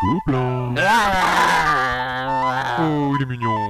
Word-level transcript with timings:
Gobelin. 0.00 0.74
Oh, 2.80 3.14
il 3.16 3.22
est 3.22 3.26
mignon. 3.26 3.68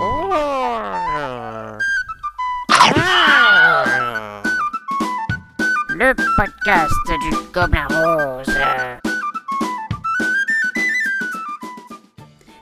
Le 5.93 6.14
podcast 6.37 6.93
du 7.22 7.30
Gobelin 7.53 7.87
Rose. 7.88 8.54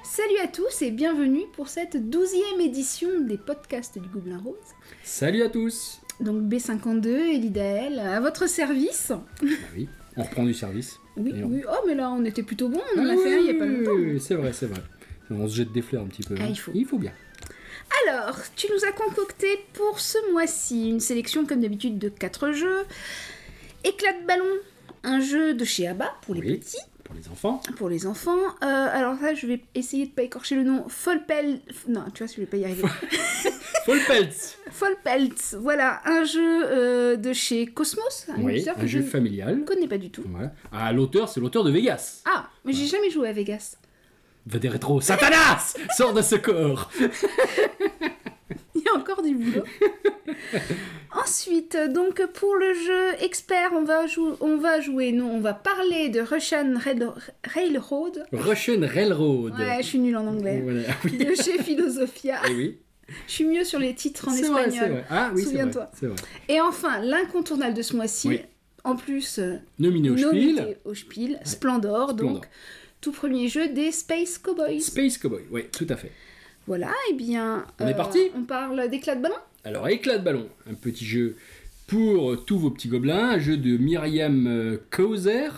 Salut 0.03 0.39
à 0.43 0.47
tous 0.49 0.81
et 0.81 0.91
bienvenue 0.91 1.45
pour 1.55 1.69
cette 1.69 2.09
douzième 2.09 2.61
édition 2.61 3.21
des 3.21 3.37
podcasts 3.37 3.99
du 3.99 4.09
Gobelin 4.09 4.41
Rose. 4.43 4.57
Salut 5.05 5.43
à 5.43 5.51
tous 5.51 6.01
Donc 6.21 6.45
B52 6.45 7.07
et 7.07 7.39
l'IDAL 7.39 7.99
à 7.99 8.19
votre 8.21 8.49
service. 8.49 9.13
Ah 9.13 9.47
oui, 9.77 9.89
on 10.19 10.23
reprend 10.25 10.45
du 10.45 10.53
service. 10.53 10.99
Oui, 11.17 11.33
on- 11.43 11.47
oui. 11.49 11.63
Oh 11.67 11.85
mais 11.87 11.95
là 11.95 12.11
on 12.11 12.23
était 12.27 12.43
plutôt 12.43 12.69
bon, 12.69 12.81
on 12.97 13.01
en 13.01 13.09
Ah 13.09 13.13
a 13.13 13.17
fait 13.17 13.35
un 13.35 13.39
il 13.39 13.47
y 13.47 13.51
a 13.51 13.55
pas 13.55 13.65
longtemps. 13.67 13.93
oui, 13.93 14.11
oui, 14.13 14.21
c'est 14.21 14.35
vrai, 14.35 14.53
c'est 14.53 14.67
vrai. 14.67 14.81
On 15.31 15.49
se 15.49 15.55
jette 15.57 15.73
des 15.73 15.83
fleurs 15.83 16.03
un 16.03 16.07
petit 16.09 16.23
peu. 16.23 16.35
Ah, 16.39 16.43
hein. 16.45 16.49
il 16.51 16.59
faut. 16.59 16.73
Il 16.75 16.85
faut 16.85 16.99
bien. 16.99 17.13
Alors, 18.07 18.37
tu 18.57 18.67
nous 18.71 18.85
as 18.87 18.93
concocté 18.93 19.47
pour 19.73 19.99
ce 20.01 20.19
mois-ci 20.33 20.91
une 20.91 21.01
sélection 21.01 21.47
comme 21.47 21.61
d'habitude 21.61 21.99
de 21.99 22.09
4 22.11 22.53
jeux. 22.53 22.85
Éclat 23.85 24.13
de 24.21 24.27
ballon, 24.27 24.45
un 25.05 25.21
jeu 25.21 25.55
de 25.55 25.65
chez 25.65 25.87
Abba 25.87 26.13
pour 26.23 26.35
les 26.35 26.41
Oui. 26.43 26.57
petits. 26.59 26.77
Pour 27.05 27.15
les 27.15 27.29
enfants. 27.29 27.63
Pour 27.77 27.89
les 27.89 28.07
enfants, 28.07 28.37
Euh, 28.63 28.67
alors 28.67 29.19
ça, 29.19 29.33
je 29.35 29.47
vais 29.47 29.61
essayer 29.75 30.05
de 30.07 30.11
pas 30.11 30.23
écorcher 30.23 30.55
le 30.57 30.63
nom. 30.65 30.85
Folpel. 30.89 31.61
Non, 31.89 32.05
tu 32.13 32.23
vois, 32.25 32.33
je 32.35 32.41
vais 32.41 32.47
pas 32.47 32.59
y 32.59 32.65
arriver. 32.65 32.83
Full 33.89 34.01
Peltz 34.07 34.59
Folpelts, 34.71 35.57
voilà, 35.59 36.03
un 36.05 36.23
jeu 36.25 36.41
euh, 36.67 37.17
de 37.17 37.33
chez 37.33 37.67
Cosmos, 37.67 38.27
un 38.29 38.43
Oui, 38.43 38.61
jeu 38.63 38.73
je 38.87 38.99
ne 38.99 39.03
familial. 39.03 39.65
connais 39.65 39.89
pas 39.89 39.97
du 39.97 40.11
tout. 40.11 40.23
Voilà. 40.29 40.53
Ah, 40.71 40.93
l'auteur, 40.93 41.29
c'est 41.29 41.41
l'auteur 41.41 41.65
de 41.65 41.71
Vegas. 41.71 42.23
Ah, 42.27 42.49
mais 42.67 42.75
j'ai 42.75 42.85
jamais 42.87 43.09
joué 43.11 43.29
à 43.29 43.33
Vegas. 43.33 43.77
Va 44.47 44.59
des 44.59 44.69
rétro. 44.69 45.01
Satanas 45.01 45.75
Sors 45.97 46.13
de 46.13 46.21
ce 46.23 46.37
corps 46.37 46.91
Il 48.75 48.83
y 48.83 48.89
a 48.89 48.95
encore 48.95 49.23
du 49.23 49.35
boulot. 49.35 49.65
Ensuite, 51.25 51.77
donc 51.93 52.25
pour 52.35 52.55
le 52.57 52.73
jeu 52.75 53.25
expert, 53.25 53.71
on 53.75 53.83
va, 53.85 54.07
jou- 54.07 54.37
on 54.41 54.57
va 54.59 54.81
jouer, 54.81 55.13
non, 55.13 55.31
on 55.33 55.41
va 55.41 55.55
parler 55.55 56.11
de 56.11 56.21
Russian 56.21 56.75
Rail- 56.77 57.09
Railroad. 57.45 58.25
Russian 58.33 58.81
Railroad. 58.83 59.55
Ouais, 59.59 59.79
je 59.81 59.87
suis 59.87 59.99
nulle 59.99 60.17
en 60.17 60.27
anglais. 60.27 60.61
Voilà. 60.63 60.83
Oui. 61.05 61.17
De 61.17 61.35
chez 61.35 61.63
Philosophia. 61.63 62.41
Eh 62.49 62.55
oui. 62.55 62.79
Je 63.27 63.33
suis 63.33 63.45
mieux 63.45 63.65
sur 63.65 63.79
les 63.79 63.95
titres 63.95 64.29
en 64.29 64.33
espagnol. 64.33 65.05
Ah 65.11 65.31
oui. 65.35 65.43
Souviens-toi. 65.43 65.91
Et 66.49 66.61
enfin, 66.61 67.01
l'incontournable 67.01 67.75
de 67.75 67.83
ce 67.83 67.97
mois-ci, 67.97 68.29
Oui. 68.29 68.41
en 68.85 68.97
plus, 68.97 69.39
euh, 69.39 69.57
Nominé 69.79 70.11
au 70.11 70.17
Spiel. 70.17 70.77
au 70.85 70.95
Spiel, 70.95 71.41
Splendor, 71.45 72.11
Splendor. 72.11 72.33
donc 72.35 72.49
tout 73.01 73.13
premier 73.13 73.49
jeu 73.49 73.69
des 73.69 73.93
Space 73.93 74.39
Cowboys. 74.39 74.81
Space 74.81 75.17
Cowboy. 75.19 75.43
Oui, 75.51 75.65
tout 75.73 75.87
à 75.89 75.97
fait. 75.97 76.13
Voilà, 76.67 76.93
et 77.11 77.15
bien. 77.15 77.65
On 77.81 77.87
est 77.87 77.95
parti 77.95 78.19
On 78.37 78.43
parle 78.43 78.89
d'éclat 78.91 79.15
de 79.17 79.23
ballon 79.23 79.37
Alors, 79.65 79.89
éclat 79.89 80.19
de 80.19 80.25
ballon, 80.25 80.49
un 80.71 80.75
petit 80.75 81.07
jeu 81.07 81.37
pour 81.87 82.45
tous 82.45 82.59
vos 82.59 82.71
petits 82.71 82.89
gobelins, 82.89 83.31
un 83.31 83.39
jeu 83.39 83.57
de 83.57 83.79
Myriam 83.79 84.47
euh, 84.47 84.77
Kauser 84.91 85.49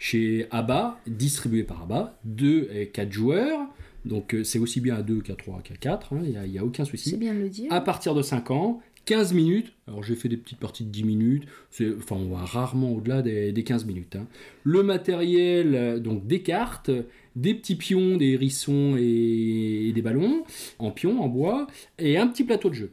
chez 0.00 0.48
ABBA, 0.50 0.98
distribué 1.06 1.62
par 1.62 1.82
ABBA, 1.82 2.18
2 2.24 2.68
et 2.72 2.88
4 2.88 3.12
joueurs. 3.12 3.60
Donc, 4.04 4.34
euh, 4.34 4.44
c'est 4.44 4.58
aussi 4.58 4.80
bien 4.80 4.96
à 4.96 5.02
2 5.02 5.20
qu'à 5.20 5.34
3 5.34 5.60
qu'à 5.62 5.74
4, 5.76 6.12
il 6.24 6.50
n'y 6.50 6.58
a, 6.58 6.64
aucun 6.64 6.84
C'est 6.84 6.92
souci. 6.92 7.16
bien 7.16 7.34
de 7.34 7.40
le 7.40 7.48
dire. 7.48 7.72
À 7.72 7.80
partir 7.80 8.14
de 8.14 8.22
5 8.22 8.50
ans, 8.50 8.80
15 9.04 9.32
minutes. 9.34 9.72
Alors, 9.86 10.02
j'ai 10.02 10.14
fait 10.14 10.28
des 10.28 10.36
petites 10.36 10.58
parties 10.60 10.84
de 10.84 10.90
10 10.90 11.04
minutes. 11.04 11.44
C'est- 11.70 11.94
Enfin, 11.96 12.16
on 12.16 12.28
va 12.28 12.44
rarement 12.44 12.92
au-delà 12.92 13.22
des, 13.22 13.52
des 13.52 13.64
15 13.64 13.84
minutes. 13.86 14.16
hein. 14.16 14.26
Le 14.64 14.82
matériel, 14.82 15.74
euh, 15.74 15.98
donc 15.98 16.26
des 16.26 16.42
cartes, 16.42 16.90
des 17.36 17.54
petits 17.54 17.76
pions, 17.76 18.16
des 18.16 18.28
hérissons 18.30 18.96
et, 18.98 19.88
et 19.88 19.92
des 19.92 20.02
ballons 20.02 20.44
en 20.78 20.90
pions, 20.90 21.22
en 21.22 21.28
bois, 21.28 21.66
et 21.98 22.18
un 22.18 22.26
petit 22.26 22.44
plateau 22.44 22.68
de 22.68 22.74
jeu. 22.74 22.92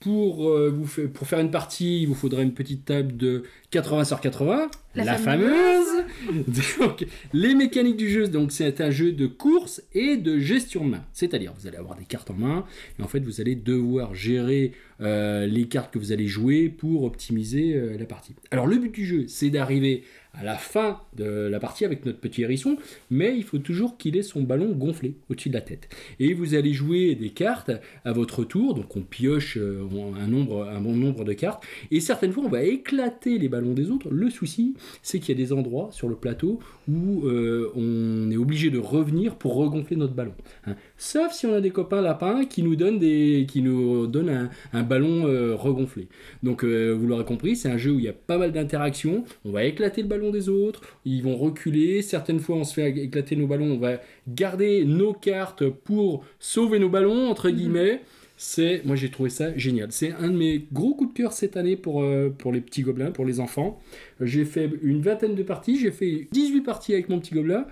Pour, 0.00 0.48
euh, 0.50 0.68
vous 0.70 1.08
pour 1.08 1.26
faire 1.26 1.38
une 1.40 1.50
partie, 1.50 2.02
il 2.02 2.06
vous 2.08 2.14
faudrait 2.14 2.42
une 2.42 2.52
petite 2.52 2.84
table 2.84 3.16
de 3.16 3.44
80 3.70 4.04
sur 4.04 4.20
80, 4.20 4.68
La 4.94 5.04
la, 5.04 5.18
fameuse. 5.18 5.86
fameuse. 6.26 6.54
Donc, 6.78 7.06
les 7.32 7.54
mécaniques 7.54 7.96
du 7.96 8.08
jeu, 8.08 8.28
donc 8.28 8.52
c'est 8.52 8.80
un 8.80 8.90
jeu 8.90 9.12
de 9.12 9.26
course 9.26 9.82
et 9.92 10.16
de 10.16 10.38
gestion 10.38 10.84
de 10.84 10.90
main. 10.90 11.04
C'est-à-dire, 11.12 11.52
vous 11.58 11.66
allez 11.66 11.76
avoir 11.76 11.96
des 11.96 12.04
cartes 12.04 12.30
en 12.30 12.34
main, 12.34 12.64
et 12.98 13.02
en 13.02 13.08
fait, 13.08 13.20
vous 13.20 13.40
allez 13.40 13.54
devoir 13.54 14.14
gérer 14.14 14.72
euh, 15.00 15.46
les 15.46 15.66
cartes 15.66 15.92
que 15.92 15.98
vous 15.98 16.12
allez 16.12 16.26
jouer 16.26 16.68
pour 16.68 17.04
optimiser 17.04 17.74
euh, 17.74 17.96
la 17.98 18.06
partie. 18.06 18.34
Alors, 18.50 18.66
le 18.66 18.76
but 18.76 18.92
du 18.92 19.04
jeu, 19.04 19.24
c'est 19.26 19.50
d'arriver 19.50 20.04
à 20.36 20.42
la 20.44 20.56
fin 20.56 21.00
de 21.16 21.24
la 21.24 21.60
partie 21.60 21.84
avec 21.84 22.04
notre 22.04 22.18
petit 22.18 22.42
hérisson, 22.42 22.76
mais 23.10 23.36
il 23.36 23.44
faut 23.44 23.58
toujours 23.58 23.96
qu'il 23.96 24.16
ait 24.16 24.22
son 24.22 24.42
ballon 24.42 24.72
gonflé 24.72 25.14
au-dessus 25.30 25.48
de 25.48 25.54
la 25.54 25.60
tête. 25.60 25.88
Et 26.18 26.34
vous 26.34 26.54
allez 26.54 26.72
jouer 26.72 27.14
des 27.14 27.30
cartes 27.30 27.70
à 28.04 28.12
votre 28.12 28.44
tour, 28.44 28.74
donc 28.74 28.96
on 28.96 29.02
pioche 29.02 29.56
euh, 29.56 29.86
un, 30.18 30.26
nombre, 30.26 30.68
un 30.68 30.80
bon 30.80 30.94
nombre 30.94 31.24
de 31.24 31.32
cartes, 31.32 31.64
et 31.90 32.00
certaines 32.00 32.32
fois 32.32 32.44
on 32.44 32.48
va 32.48 32.62
éclater 32.62 33.38
les 33.38 33.48
ballons 33.48 33.74
des 33.74 33.90
autres. 33.90 34.08
Le 34.10 34.28
souci, 34.30 34.74
c'est 35.02 35.18
qu'il 35.18 35.38
y 35.38 35.42
a 35.42 35.44
des 35.46 35.52
endroits 35.52 35.88
sur 35.90 36.08
le 36.08 36.16
plateau 36.16 36.58
où 36.88 37.26
euh, 37.26 37.70
on 37.74 38.30
est 38.30 38.36
obligé 38.36 38.70
de 38.70 38.78
revenir 38.78 39.36
pour 39.36 39.54
regonfler 39.54 39.96
notre 39.96 40.14
ballon. 40.14 40.34
hein. 40.66 40.76
Sauf 40.96 41.32
si 41.32 41.46
on 41.46 41.54
a 41.54 41.60
des 41.60 41.70
copains 41.70 42.00
lapins 42.00 42.44
qui 42.44 42.62
nous 42.62 42.76
donnent, 42.76 42.98
des, 42.98 43.46
qui 43.48 43.62
nous 43.62 44.06
donnent 44.06 44.28
un, 44.30 44.50
un 44.72 44.82
ballon 44.82 45.26
euh, 45.26 45.54
regonflé. 45.54 46.08
Donc 46.42 46.64
euh, 46.64 46.92
vous 46.92 47.06
l'aurez 47.06 47.24
compris, 47.24 47.56
c'est 47.56 47.70
un 47.70 47.78
jeu 47.78 47.92
où 47.92 47.98
il 47.98 48.04
y 48.04 48.08
a 48.08 48.12
pas 48.12 48.38
mal 48.38 48.52
d'interactions. 48.52 49.24
On 49.44 49.50
va 49.50 49.64
éclater 49.64 50.02
le 50.02 50.08
ballon 50.08 50.30
des 50.30 50.48
autres, 50.48 50.82
ils 51.04 51.22
vont 51.22 51.36
reculer. 51.36 52.02
Certaines 52.02 52.40
fois, 52.40 52.56
on 52.56 52.64
se 52.64 52.74
fait 52.74 52.90
éclater 52.90 53.36
nos 53.36 53.46
ballons, 53.46 53.72
on 53.72 53.78
va 53.78 54.00
garder 54.28 54.84
nos 54.84 55.12
cartes 55.12 55.68
pour 55.68 56.24
sauver 56.38 56.78
nos 56.78 56.88
ballons 56.88 57.28
entre 57.28 57.50
guillemets. 57.50 58.02
C'est, 58.36 58.82
moi 58.84 58.96
j'ai 58.96 59.10
trouvé 59.10 59.30
ça 59.30 59.56
génial. 59.56 59.92
C'est 59.92 60.12
un 60.12 60.28
de 60.28 60.36
mes 60.36 60.66
gros 60.72 60.94
coups 60.94 61.12
de 61.12 61.16
cœur 61.16 61.32
cette 61.32 61.56
année 61.56 61.76
pour, 61.76 62.02
euh, 62.02 62.34
pour 62.36 62.52
les 62.52 62.60
petits 62.60 62.82
gobelins, 62.82 63.10
pour 63.12 63.24
les 63.24 63.38
enfants. 63.40 63.80
J'ai 64.20 64.44
fait 64.44 64.70
une 64.82 65.00
vingtaine 65.00 65.34
de 65.34 65.42
parties, 65.42 65.78
j'ai 65.78 65.92
fait 65.92 66.28
18 66.32 66.62
parties 66.62 66.94
avec 66.94 67.08
mon 67.08 67.20
petit 67.20 67.34
gobelin. 67.34 67.66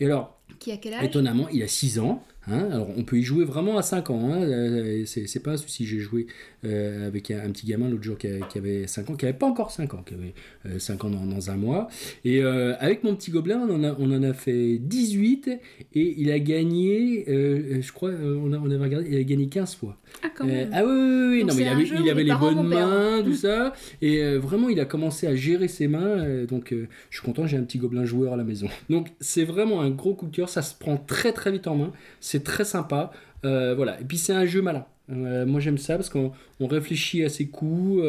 Et 0.00 0.06
alors, 0.06 0.38
Qui 0.58 0.72
a 0.72 0.78
quel 0.78 0.94
âge? 0.94 1.04
Étonnamment, 1.04 1.48
il 1.52 1.62
a 1.62 1.68
6 1.68 1.98
ans. 1.98 2.22
Hein. 2.48 2.68
Alors, 2.72 2.88
on 2.96 3.02
peut 3.04 3.18
y 3.18 3.22
jouer 3.22 3.44
vraiment 3.44 3.78
à 3.78 3.82
5 3.82 4.10
ans. 4.10 4.30
hein. 4.32 4.42
Euh, 4.42 5.04
C'est 5.06 5.42
pas 5.42 5.52
un 5.52 5.56
souci. 5.56 5.86
J'ai 5.86 5.98
joué 5.98 6.26
euh, 6.64 7.06
avec 7.06 7.30
un, 7.30 7.38
un 7.44 7.50
petit 7.50 7.66
gamin 7.66 7.88
l'autre 7.88 8.02
jour 8.04 8.18
qui, 8.18 8.26
a- 8.28 8.40
qui 8.40 8.58
avait 8.58 8.86
5 8.86 9.10
ans, 9.10 9.14
qui 9.14 9.24
avait 9.26 9.36
pas 9.36 9.46
encore 9.46 9.70
5 9.70 9.94
ans, 9.94 10.02
qui 10.06 10.14
avait 10.14 10.78
5 10.78 11.04
ans 11.04 11.10
dans, 11.10 11.24
dans 11.26 11.50
un 11.50 11.56
mois. 11.56 11.88
Et 12.24 12.42
euh, 12.42 12.74
avec 12.78 13.04
mon 13.04 13.14
petit 13.14 13.30
gobelin, 13.30 13.66
on 13.68 13.74
en, 13.74 13.84
a, 13.84 13.96
on 13.98 14.10
en 14.12 14.22
a 14.22 14.32
fait 14.32 14.78
18 14.78 15.48
et 15.94 16.14
il 16.18 16.30
a 16.30 16.38
gagné, 16.38 17.24
euh, 17.28 17.80
je 17.82 17.92
crois, 17.92 18.10
euh, 18.10 18.38
on, 18.42 18.52
a, 18.52 18.58
on 18.58 18.70
avait 18.70 18.82
regardé, 18.84 19.08
il 19.10 19.16
a 19.16 19.22
gagné 19.24 19.48
15 19.48 19.74
fois. 19.76 19.96
Ah, 20.22 20.28
quand 20.34 20.44
Euh, 20.44 20.48
même. 20.48 20.70
ah 20.72 20.84
oui, 20.84 20.90
oui, 20.92 21.28
oui, 21.38 21.44
non, 21.44 21.54
mais 21.54 21.62
il 21.62 21.68
avait, 21.68 21.82
il 22.20 22.26
les 22.26 22.34
bonnes 22.34 22.66
mains, 22.66 23.22
tout 23.24 23.34
ça. 23.46 23.72
Et 24.02 24.22
euh, 24.22 24.38
vraiment, 24.38 24.68
il 24.68 24.80
a 24.80 24.84
commencé 24.84 25.26
à 25.26 25.34
gérer 25.36 25.68
ses 25.68 25.88
mains. 25.88 26.00
euh, 26.24 26.46
donc, 26.46 26.72
euh, 26.72 26.86
je 27.10 27.18
suis 27.18 27.24
content, 27.26 27.46
j'ai 27.46 27.56
un 27.56 27.62
petit 27.64 27.78
gobelin 27.78 28.04
joueur 28.04 28.32
à 28.32 28.36
la 28.36 28.44
maison. 28.44 28.68
Donc, 28.90 29.08
c'est 29.20 29.44
vraiment 29.44 29.80
un 29.82 29.90
gros 29.90 30.14
coup 30.14 30.26
de 30.26 30.34
cœur. 30.34 30.48
Ça 30.48 30.62
se 30.62 30.74
prend 30.74 30.96
très, 30.96 31.32
très 31.32 31.52
vite 31.52 31.66
en 31.66 31.76
main. 31.76 31.92
C'est 32.20 32.35
très 32.42 32.64
sympa. 32.64 33.10
Euh, 33.44 33.74
voilà. 33.74 34.00
Et 34.00 34.04
puis, 34.04 34.18
c'est 34.18 34.32
un 34.32 34.46
jeu 34.46 34.62
malin. 34.62 34.86
Euh, 35.10 35.46
moi, 35.46 35.60
j'aime 35.60 35.78
ça 35.78 35.96
parce 35.96 36.10
qu'on 36.10 36.32
on 36.60 36.66
réfléchit 36.66 37.24
à 37.24 37.28
ses 37.28 37.46
coups. 37.48 38.02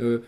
euh, 0.00 0.18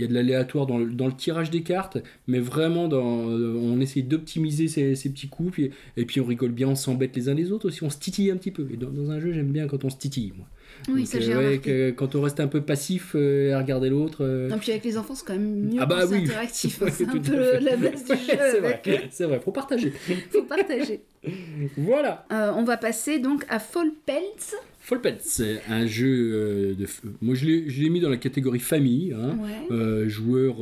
il 0.00 0.02
y 0.02 0.04
a 0.06 0.08
de 0.08 0.14
l'aléatoire 0.14 0.66
dans 0.66 0.78
le, 0.78 0.86
dans 0.86 1.06
le 1.06 1.12
tirage 1.12 1.50
des 1.50 1.62
cartes, 1.62 1.98
mais 2.26 2.38
vraiment, 2.40 2.88
dans, 2.88 3.28
euh, 3.30 3.54
on 3.60 3.80
essaye 3.80 4.02
d'optimiser 4.02 4.66
ces, 4.68 4.94
ces 4.94 5.10
petits 5.10 5.28
coups, 5.28 5.52
puis- 5.52 5.70
et 5.96 6.04
puis 6.06 6.20
on 6.20 6.24
rigole 6.24 6.50
bien, 6.52 6.68
on 6.68 6.74
s'embête 6.74 7.14
les 7.14 7.28
uns 7.28 7.34
les 7.34 7.52
autres 7.52 7.68
aussi, 7.68 7.82
on 7.84 7.90
se 7.90 7.98
titille 7.98 8.30
un 8.30 8.36
petit 8.36 8.50
peu. 8.50 8.66
Et 8.72 8.76
dans, 8.76 8.90
dans 8.90 9.10
un 9.10 9.20
jeu, 9.20 9.32
j'aime 9.32 9.52
bien 9.52 9.66
quand 9.66 9.84
on 9.84 9.90
se 9.90 9.96
titille, 9.98 10.32
moi. 10.36 10.46
oui, 10.88 11.00
Donc, 11.00 11.06
ça 11.08 11.18
euh, 11.18 11.50
ouais, 11.50 11.58
que- 11.58 11.90
quand 11.90 12.14
on 12.14 12.22
reste 12.22 12.40
un 12.40 12.46
peu 12.48 12.62
passif 12.62 13.12
euh, 13.14 13.52
à 13.54 13.58
regarder 13.58 13.90
l'autre. 13.90 14.18
euh, 14.24 14.48
Non, 14.48 14.58
puis 14.58 14.70
avec 14.70 14.84
les 14.84 14.96
enfants, 14.96 15.14
c'est 15.14 15.26
quand 15.26 15.34
même 15.34 15.66
mieux 15.72 15.78
Ah 15.80 15.86
bah 15.86 16.04
oui. 16.10 16.24
interactif. 16.24 16.80
hein. 16.80 16.84
Ouais, 16.86 16.90
c'est 16.90 17.08
un 17.08 17.18
peu 17.18 17.58
la 17.60 17.76
base 17.76 18.04
du 18.04 18.12
ouais, 18.12 18.16
jeu. 18.18 18.24
c'est 18.26 18.58
avec- 18.58 18.86
vrai, 18.86 19.08
c'est 19.10 19.24
vrai, 19.26 19.40
faut 19.44 19.52
partager. 19.52 19.92
Faut 20.30 20.42
partager. 20.44 21.02
voilà. 21.76 22.24
Euh, 22.32 22.52
on 22.56 22.64
va 22.64 22.76
passer 22.76 23.18
donc 23.18 23.44
à 23.48 23.58
Fall 23.58 23.90
Pelts. 24.06 24.54
Fall 24.98 25.16
c'est 25.20 25.60
un 25.68 25.86
jeu 25.86 26.30
euh, 26.32 26.74
de. 26.74 26.86
Moi, 27.22 27.34
je 27.34 27.46
l'ai 27.46 27.68
je 27.70 27.82
mis 27.84 28.00
dans 28.00 28.10
la 28.10 28.16
catégorie 28.16 28.58
famille, 28.60 29.12
hein, 29.12 29.36
Ouais. 29.42 29.66
euh, 29.74 30.08
joueur 30.08 30.56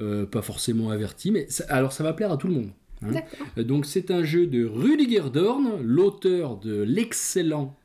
euh, 0.00 0.26
pas 0.26 0.42
forcément 0.42 0.90
averti, 0.90 1.30
mais 1.30 1.46
ça- 1.48 1.64
alors 1.68 1.92
ça 1.92 2.02
va 2.04 2.12
plaire 2.12 2.30
à 2.32 2.36
tout 2.36 2.48
le 2.48 2.54
monde. 2.54 2.70
hein. 3.02 3.62
Donc, 3.62 3.86
c'est 3.86 4.10
un 4.10 4.22
jeu 4.22 4.46
de 4.46 4.64
Rudiger 4.64 5.24
Dorn, 5.32 5.80
l'auteur 5.82 6.56
de 6.58 6.82
l'excellent 6.82 7.76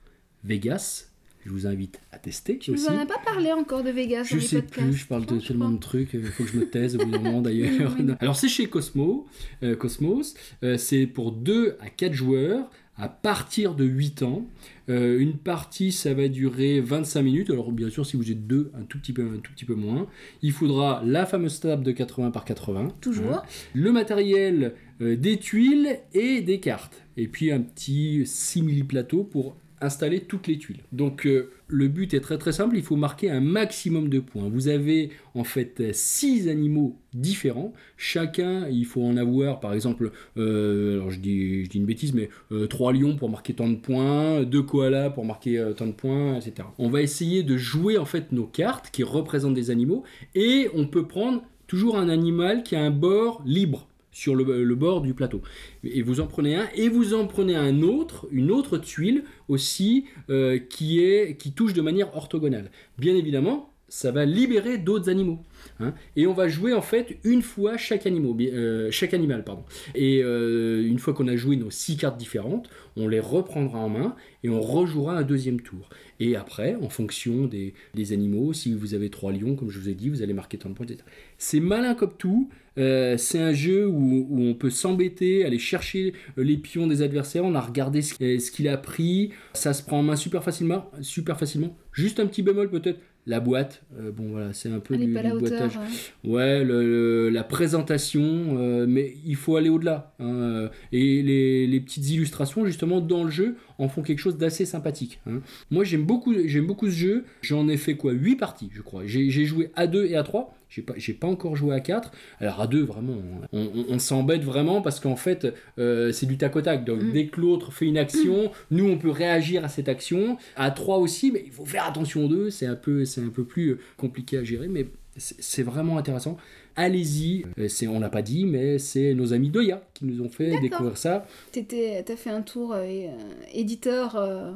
Vegas. 0.44 1.06
Je 1.46 1.52
vous 1.52 1.66
invite 1.66 2.00
à 2.12 2.18
tester 2.18 2.58
aussi. 2.68 2.72
nous 2.72 2.86
en 2.88 2.98
as 3.00 3.06
pas 3.06 3.20
parlé 3.24 3.54
encore 3.54 3.82
de 3.82 3.90
Vegas 3.90 4.24
Je 4.30 4.38
sais 4.38 4.62
podcasts 4.62 4.86
plus, 4.90 4.98
je 4.98 5.08
parle 5.08 5.26
de 5.26 5.40
tellement 5.40 5.70
de 5.72 5.80
trucs, 5.80 6.10
il 6.14 6.22
faut 6.26 6.44
que 6.44 6.50
je 6.50 6.58
me 6.58 6.66
taise 6.70 6.96
au 6.98 7.00
bout 7.06 7.10
d'un 7.12 7.20
moment 7.20 7.42
d'ailleurs. 7.48 7.96
Alors 8.20 8.36
c'est 8.36 8.50
chez 8.50 8.66
Cosmo, 8.68 9.26
euh, 9.64 9.76
Cosmos, 9.78 10.34
c'est 10.78 11.08
pour 11.08 11.32
2 11.32 11.78
à 11.80 11.90
4 11.90 12.12
joueurs 12.14 12.70
à 12.98 13.08
partir 13.10 13.76
de 13.76 13.86
8 13.86 14.24
ans. 14.24 14.48
Euh, 14.90 15.20
une 15.20 15.38
partie, 15.38 15.92
ça 15.92 16.14
va 16.14 16.28
durer 16.28 16.80
25 16.82 17.22
minutes. 17.22 17.50
Alors 17.50 17.72
bien 17.72 17.90
sûr, 17.90 18.06
si 18.06 18.18
vous 18.18 18.32
êtes 18.32 18.48
deux, 18.48 18.72
un 18.74 18.84
tout 18.84 19.00
petit 19.00 19.14
peu, 19.14 19.22
un 19.24 19.40
tout 19.40 19.52
petit 19.52 19.66
peu 19.66 19.76
moins. 19.76 20.08
Il 20.42 20.52
faudra 20.52 21.02
la 21.06 21.26
fameuse 21.26 21.60
table 21.60 21.84
de 21.84 21.92
80 21.92 22.32
par 22.32 22.46
80. 22.46 22.90
Toujours. 23.02 23.34
hein. 23.34 23.44
Le 23.74 23.92
matériel, 23.92 24.74
euh, 25.02 25.16
des 25.16 25.38
tuiles 25.38 26.00
et 26.14 26.42
des 26.42 26.60
cartes. 26.60 27.04
Et 27.18 27.28
puis 27.28 27.52
un 27.52 27.62
petit 27.62 28.26
simili-plateau 28.26 29.24
pour 29.24 29.56
installer 29.82 30.22
toutes 30.22 30.48
les 30.48 30.58
tuiles. 30.58 30.82
Donc 30.92 31.26
euh, 31.26 31.52
le 31.68 31.88
but 31.88 32.14
est 32.14 32.22
très 32.22 32.38
très 32.38 32.52
simple, 32.52 32.78
il 32.78 32.84
faut 32.84 32.96
marquer 32.96 33.30
un 33.30 33.42
maximum 33.42 34.10
de 34.10 34.20
points. 34.20 34.50
Vous 34.50 34.68
avez 34.68 35.12
en 35.36 35.44
fait 35.44 35.94
six 35.94 36.48
animaux 36.48 36.98
différents. 37.14 37.74
Chacun, 37.98 38.68
il 38.70 38.86
faut 38.86 39.04
en 39.04 39.18
avoir 39.18 39.60
par 39.60 39.74
exemple, 39.74 40.12
euh, 40.38 40.96
alors 40.96 41.12
je 41.12 41.20
dis, 41.20 41.68
une 41.76 41.86
bêtise, 41.86 42.14
mais 42.14 42.30
euh, 42.52 42.68
trois 42.68 42.94
lions 42.94 43.16
pour 43.16 43.30
marquer 43.30 43.54
tant 43.54 43.70
de 43.70 43.76
points, 43.76 44.44
deux 44.44 44.64
koalas 44.64 45.10
pour 45.10 45.26
marquer 45.26 45.58
euh, 45.60 45.74
tant 45.74 45.88
de 45.88 45.92
points, 45.92 46.36
etc. 46.36 46.68
On 46.78 46.90
va 46.90 47.02
essayer 47.02 47.44
de 47.44 47.58
jouer 47.58 47.98
en 47.98 48.06
fait 48.06 48.32
nos 48.32 48.46
cartes 48.46 48.90
qui 48.92 49.04
représentent 49.04 49.56
des 49.56 49.70
animaux 49.70 50.04
et 50.36 50.70
on 50.74 50.88
peut 50.88 51.08
prendre 51.08 51.44
toujours 51.68 51.98
un 51.98 52.10
animal 52.10 52.64
qui 52.64 52.76
a 52.76 52.82
un 52.82 52.92
bord 52.92 53.42
libre 53.46 53.87
sur 54.18 54.34
le, 54.36 54.76
bord 54.76 55.02
du 55.02 55.14
plateau. 55.14 55.44
Et 55.84 56.02
vous 56.02 56.22
en 56.22 56.26
prenez 56.26 56.56
un, 56.56 56.68
et 56.76 56.90
vous 56.90 57.14
en 57.14 57.28
prenez 57.28 57.56
un 57.56 57.84
autre, 57.84 58.28
une 58.32 58.50
autre 58.50 58.80
tuile 58.80 59.24
aussi, 59.48 60.06
euh, 60.32 60.58
qui, 60.58 61.02
est, 61.02 61.38
qui 61.38 61.52
touche 61.52 61.74
de 61.74 61.82
manière 61.82 62.16
orthogonale. 62.18 62.72
Bien 62.98 63.16
évidemment, 63.16 63.72
ça 63.90 64.12
va 64.12 64.26
libérer 64.26 64.80
d'autres 64.80 65.08
animaux. 65.10 65.40
hein. 65.80 65.94
et 66.16 66.26
on 66.26 66.34
va 66.34 66.48
jouer 66.48 66.74
en 66.74 66.82
fait 66.82 67.20
une 67.24 67.44
fois 67.44 67.78
chaque, 67.78 68.08
euh, 68.08 68.90
animal. 69.14 69.44
Pardon. 69.44 69.64
Et 69.94 70.24
euh, 70.24 70.84
une 70.84 70.98
fois 70.98 71.14
qu'on 71.14 71.28
a 71.28 71.36
joué 71.36 71.56
nos 71.56 71.70
six 71.70 71.96
cartes 71.96 72.18
différentes, 72.18 72.70
on 72.96 73.08
les 73.08 73.20
reprendra 73.20 73.78
en 73.78 73.90
main 73.90 74.16
et 74.44 74.50
on 74.50 74.62
rejouera 74.62 75.18
un 75.18 75.24
deuxième 75.24 75.62
tour. 75.62 75.90
Et 76.20 76.36
après, 76.36 76.76
en 76.82 76.90
fonction 76.90 77.46
des, 77.46 77.76
des 77.94 78.14
animaux, 78.14 78.52
si 78.52 78.74
vous 78.74 78.96
avez 78.96 79.12
trois 79.12 79.32
lions, 79.32 79.56
comme 79.56 79.70
je 79.70 79.80
vous 79.80 79.90
ai 79.90 79.94
dit, 79.94 80.10
vous 80.10 80.24
allez 80.24 80.34
marquer 80.34 80.58
tant 80.58 80.70
de 80.70 80.74
points, 80.74 80.88
etc. 80.88 81.04
C'est 81.38 81.60
malin 81.60 81.94
comme 81.94 82.14
tout. 82.18 82.50
Euh, 82.78 83.18
c'est 83.18 83.40
un 83.40 83.54
jeu 83.54 83.88
où, 83.88 84.28
où 84.30 84.42
on 84.44 84.54
peut 84.54 84.70
s'embêter, 84.70 85.46
aller 85.46 85.60
chercher 85.60 86.14
euh, 86.38 86.44
les 86.44 86.58
pions 86.58 86.88
des 86.88 87.02
adversaires, 87.02 87.44
on 87.46 87.56
a 87.56 87.62
regardé 87.62 88.02
ce, 88.02 88.14
euh, 88.24 88.40
ce 88.40 88.52
qu'il 88.52 88.68
a 88.68 88.78
pris, 88.78 89.32
ça 89.54 89.74
se 89.74 89.84
prend 89.84 90.00
en 90.00 90.04
main 90.04 90.16
super 90.16 90.44
facilement, 90.44 90.90
super 91.02 91.38
facilement. 91.40 91.76
Juste 91.94 92.20
un 92.20 92.28
petit 92.28 92.44
bémol 92.44 92.70
peut-être, 92.70 93.00
la 93.26 93.40
boîte, 93.42 93.84
euh, 94.00 94.12
bon 94.12 94.30
voilà, 94.30 94.54
c'est 94.54 94.70
un 94.70 94.80
peu 94.80 94.94
Elle 94.94 95.08
du, 95.08 95.14
pas 95.14 95.22
la 95.22 95.36
hauteur. 95.36 95.50
boitage. 95.50 95.78
hein. 95.78 96.30
Ouais, 96.30 96.64
le- 96.64 96.84
le- 96.84 97.30
la 97.30 97.44
présentation, 97.44 98.58
euh, 98.58 98.86
mais 98.88 99.16
il 99.26 99.36
faut 99.36 99.58
aller 99.58 99.70
au-delà. 99.70 100.16
hein, 100.20 100.70
et 100.92 101.22
les, 101.24 101.68
les 101.68 101.80
petites 101.82 102.10
illustrations, 102.10 102.66
justement, 102.66 103.02
dans 103.02 103.24
le 103.26 103.32
jeu, 103.32 103.56
en 103.80 103.88
font 103.90 104.02
quelque 104.02 104.20
chose 104.20 104.38
d'assez 104.38 104.66
sympathique. 104.66 105.20
hein. 105.28 105.42
Moi, 105.72 105.84
j'aime 105.84 106.04
beaucoup, 106.04 106.34
j'aime 106.46 106.66
beaucoup 106.68 106.88
ce 106.88 106.96
jeu. 106.96 107.26
J'en 107.42 107.68
ai 107.68 107.78
fait 107.78 107.96
quoi 107.96 108.12
8 108.12 108.36
parties, 108.36 108.70
je 108.74 108.82
crois. 108.82 109.04
J'ai 109.06 109.30
joué 109.46 109.70
à 109.76 109.88
2 109.88 110.06
et 110.06 110.16
à 110.16 110.24
3. 110.24 110.54
J'ai 110.70 110.82
pas, 110.82 110.94
j'ai 110.98 111.14
pas 111.14 111.28
encore 111.28 111.56
joué 111.56 111.74
à 111.74 111.80
4. 111.80 112.12
Alors, 112.42 112.60
à 112.60 112.68
2, 112.68 112.84
vraiment, 112.84 113.14
on, 113.54 113.60
on- 113.60 113.86
on 113.90 114.00
s'embête 114.00 114.44
vraiment 114.44 114.82
parce 114.82 115.00
qu'en 115.00 115.16
fait, 115.16 115.48
euh, 115.80 116.12
c'est 116.12 116.26
du 116.26 116.38
tac 116.38 116.56
au 116.58 116.62
tac. 116.62 116.84
Donc, 116.84 117.02
Mm. 117.02 117.12
dès 117.14 117.28
que 117.28 117.40
l'autre 117.40 117.72
fait 117.72 117.86
une 117.86 117.98
action, 117.98 118.52
nous, 118.72 118.86
on 118.90 118.98
peut 118.98 119.10
réagir 119.12 119.64
à 119.64 119.70
cette 119.70 119.88
action. 119.88 120.38
À 120.58 120.72
3 120.72 120.98
aussi, 120.98 121.32
mais 121.32 121.44
il 121.46 121.52
faut 121.54 121.66
faire 121.66 121.86
attention 121.86 122.26
aux 122.26 122.28
deux. 122.28 122.50
C'est 122.50 122.66
un 122.66 122.76
peu, 122.76 123.04
un 123.18 123.30
peu 123.30 123.46
plus 123.46 123.78
compliqué 123.96 124.38
à 124.40 124.44
gérer, 124.44 124.68
mais 124.68 124.88
c'est 125.16 125.64
vraiment 125.64 125.98
intéressant. 125.98 126.38
Allez-y, 126.78 127.44
Euh, 127.60 127.68
c'est, 127.68 127.88
on 127.88 128.00
l'a 128.00 128.10
pas 128.10 128.22
dit, 128.22 128.46
mais 128.46 128.78
c'est 128.80 129.14
nos 129.16 129.34
amis 129.34 129.50
Doya 129.50 129.82
qui 129.94 130.06
nous 130.06 130.22
ont 130.22 130.30
fait 130.30 130.46
D'accord. 130.48 130.62
découvrir 130.62 130.98
ça. 130.98 131.28
T'étais- 131.52 132.04
T'as 132.04 132.16
fait 132.16 132.30
un 132.30 132.42
tour 132.44 132.72
euh, 132.74 132.84
euh, 132.84 133.10
éditeur. 133.54 134.16
euh, 134.16 134.52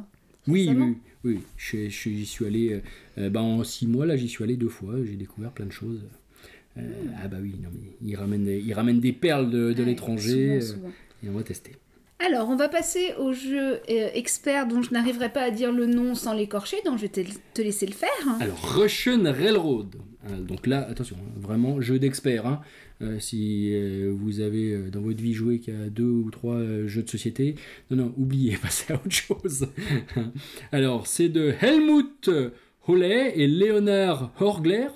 Oui, 0.47 0.69
oui, 0.75 0.97
oui, 1.23 1.39
je, 1.57 1.89
je- 1.89 2.09
j'y 2.09 2.25
suis 2.25 2.45
allé, 2.45 2.81
euh, 3.17 3.29
bah, 3.29 3.41
en 3.41 3.63
six 3.63 3.87
mois, 3.87 4.05
là, 4.05 4.15
j'y 4.15 4.27
suis 4.29 4.43
allé 4.43 4.55
deux 4.55 4.69
fois, 4.69 4.95
j'ai 5.03 5.15
découvert 5.15 5.51
plein 5.51 5.65
de 5.65 5.71
choses. 5.71 6.01
Euh, 6.77 6.81
Ah 7.21 7.27
bah 7.27 7.37
oui, 7.41 7.53
non, 7.61 7.69
mais 7.73 7.89
il 8.07 8.15
ramène 8.15 8.45
des, 8.45 8.59
il 8.59 8.73
ramène 8.73 8.99
des 9.01 9.11
perles 9.11 9.49
de, 9.49 9.73
de 9.73 9.79
ouais, 9.81 9.85
l'étranger 9.89 10.61
souvent, 10.61 10.75
souvent. 10.75 10.91
et 11.25 11.29
on 11.29 11.33
va 11.33 11.43
tester. 11.43 11.73
Alors, 12.25 12.49
on 12.49 12.55
va 12.55 12.69
passer 12.69 13.13
au 13.17 13.33
jeu 13.33 13.79
euh, 13.89 14.09
expert 14.13 14.67
dont 14.67 14.81
je 14.81 14.91
n'arriverai 14.91 15.29
pas 15.29 15.41
à 15.41 15.51
dire 15.51 15.71
le 15.71 15.87
nom 15.87 16.13
sans 16.13 16.33
l'écorcher, 16.33 16.77
donc 16.85 16.97
je 16.97 17.03
vais 17.03 17.09
te, 17.53 17.61
laisser 17.61 17.87
le 17.87 17.93
faire. 17.93 18.09
Alors, 18.39 18.59
Russian 18.75 19.23
Railroad. 19.23 19.95
Euh, 20.29 20.39
donc 20.39 20.67
là, 20.67 20.87
attention, 20.87 21.15
hein, 21.19 21.39
vraiment 21.39 21.81
jeu 21.81 21.97
d'expert. 21.97 22.45
hein. 22.45 22.61
Euh, 23.01 23.19
si 23.19 23.73
vous 24.11 24.41
avez 24.41 24.77
dans 24.91 25.01
votre 25.01 25.21
vie 25.21 25.33
joué 25.33 25.59
qu'à 25.59 25.89
deux 25.89 26.03
ou 26.03 26.29
trois 26.29 26.59
jeux 26.85 27.01
de 27.01 27.09
société, 27.09 27.55
non, 27.89 27.97
non, 27.97 28.13
oubliez, 28.17 28.57
passez 28.61 28.93
à 28.93 28.97
autre 28.97 29.11
chose. 29.11 29.67
Alors, 30.71 31.07
c'est 31.07 31.29
de 31.29 31.53
Helmut 31.59 32.29
Hollet 32.87 33.33
et 33.35 33.47
Leonard 33.47 34.31
Horgler. 34.39 34.87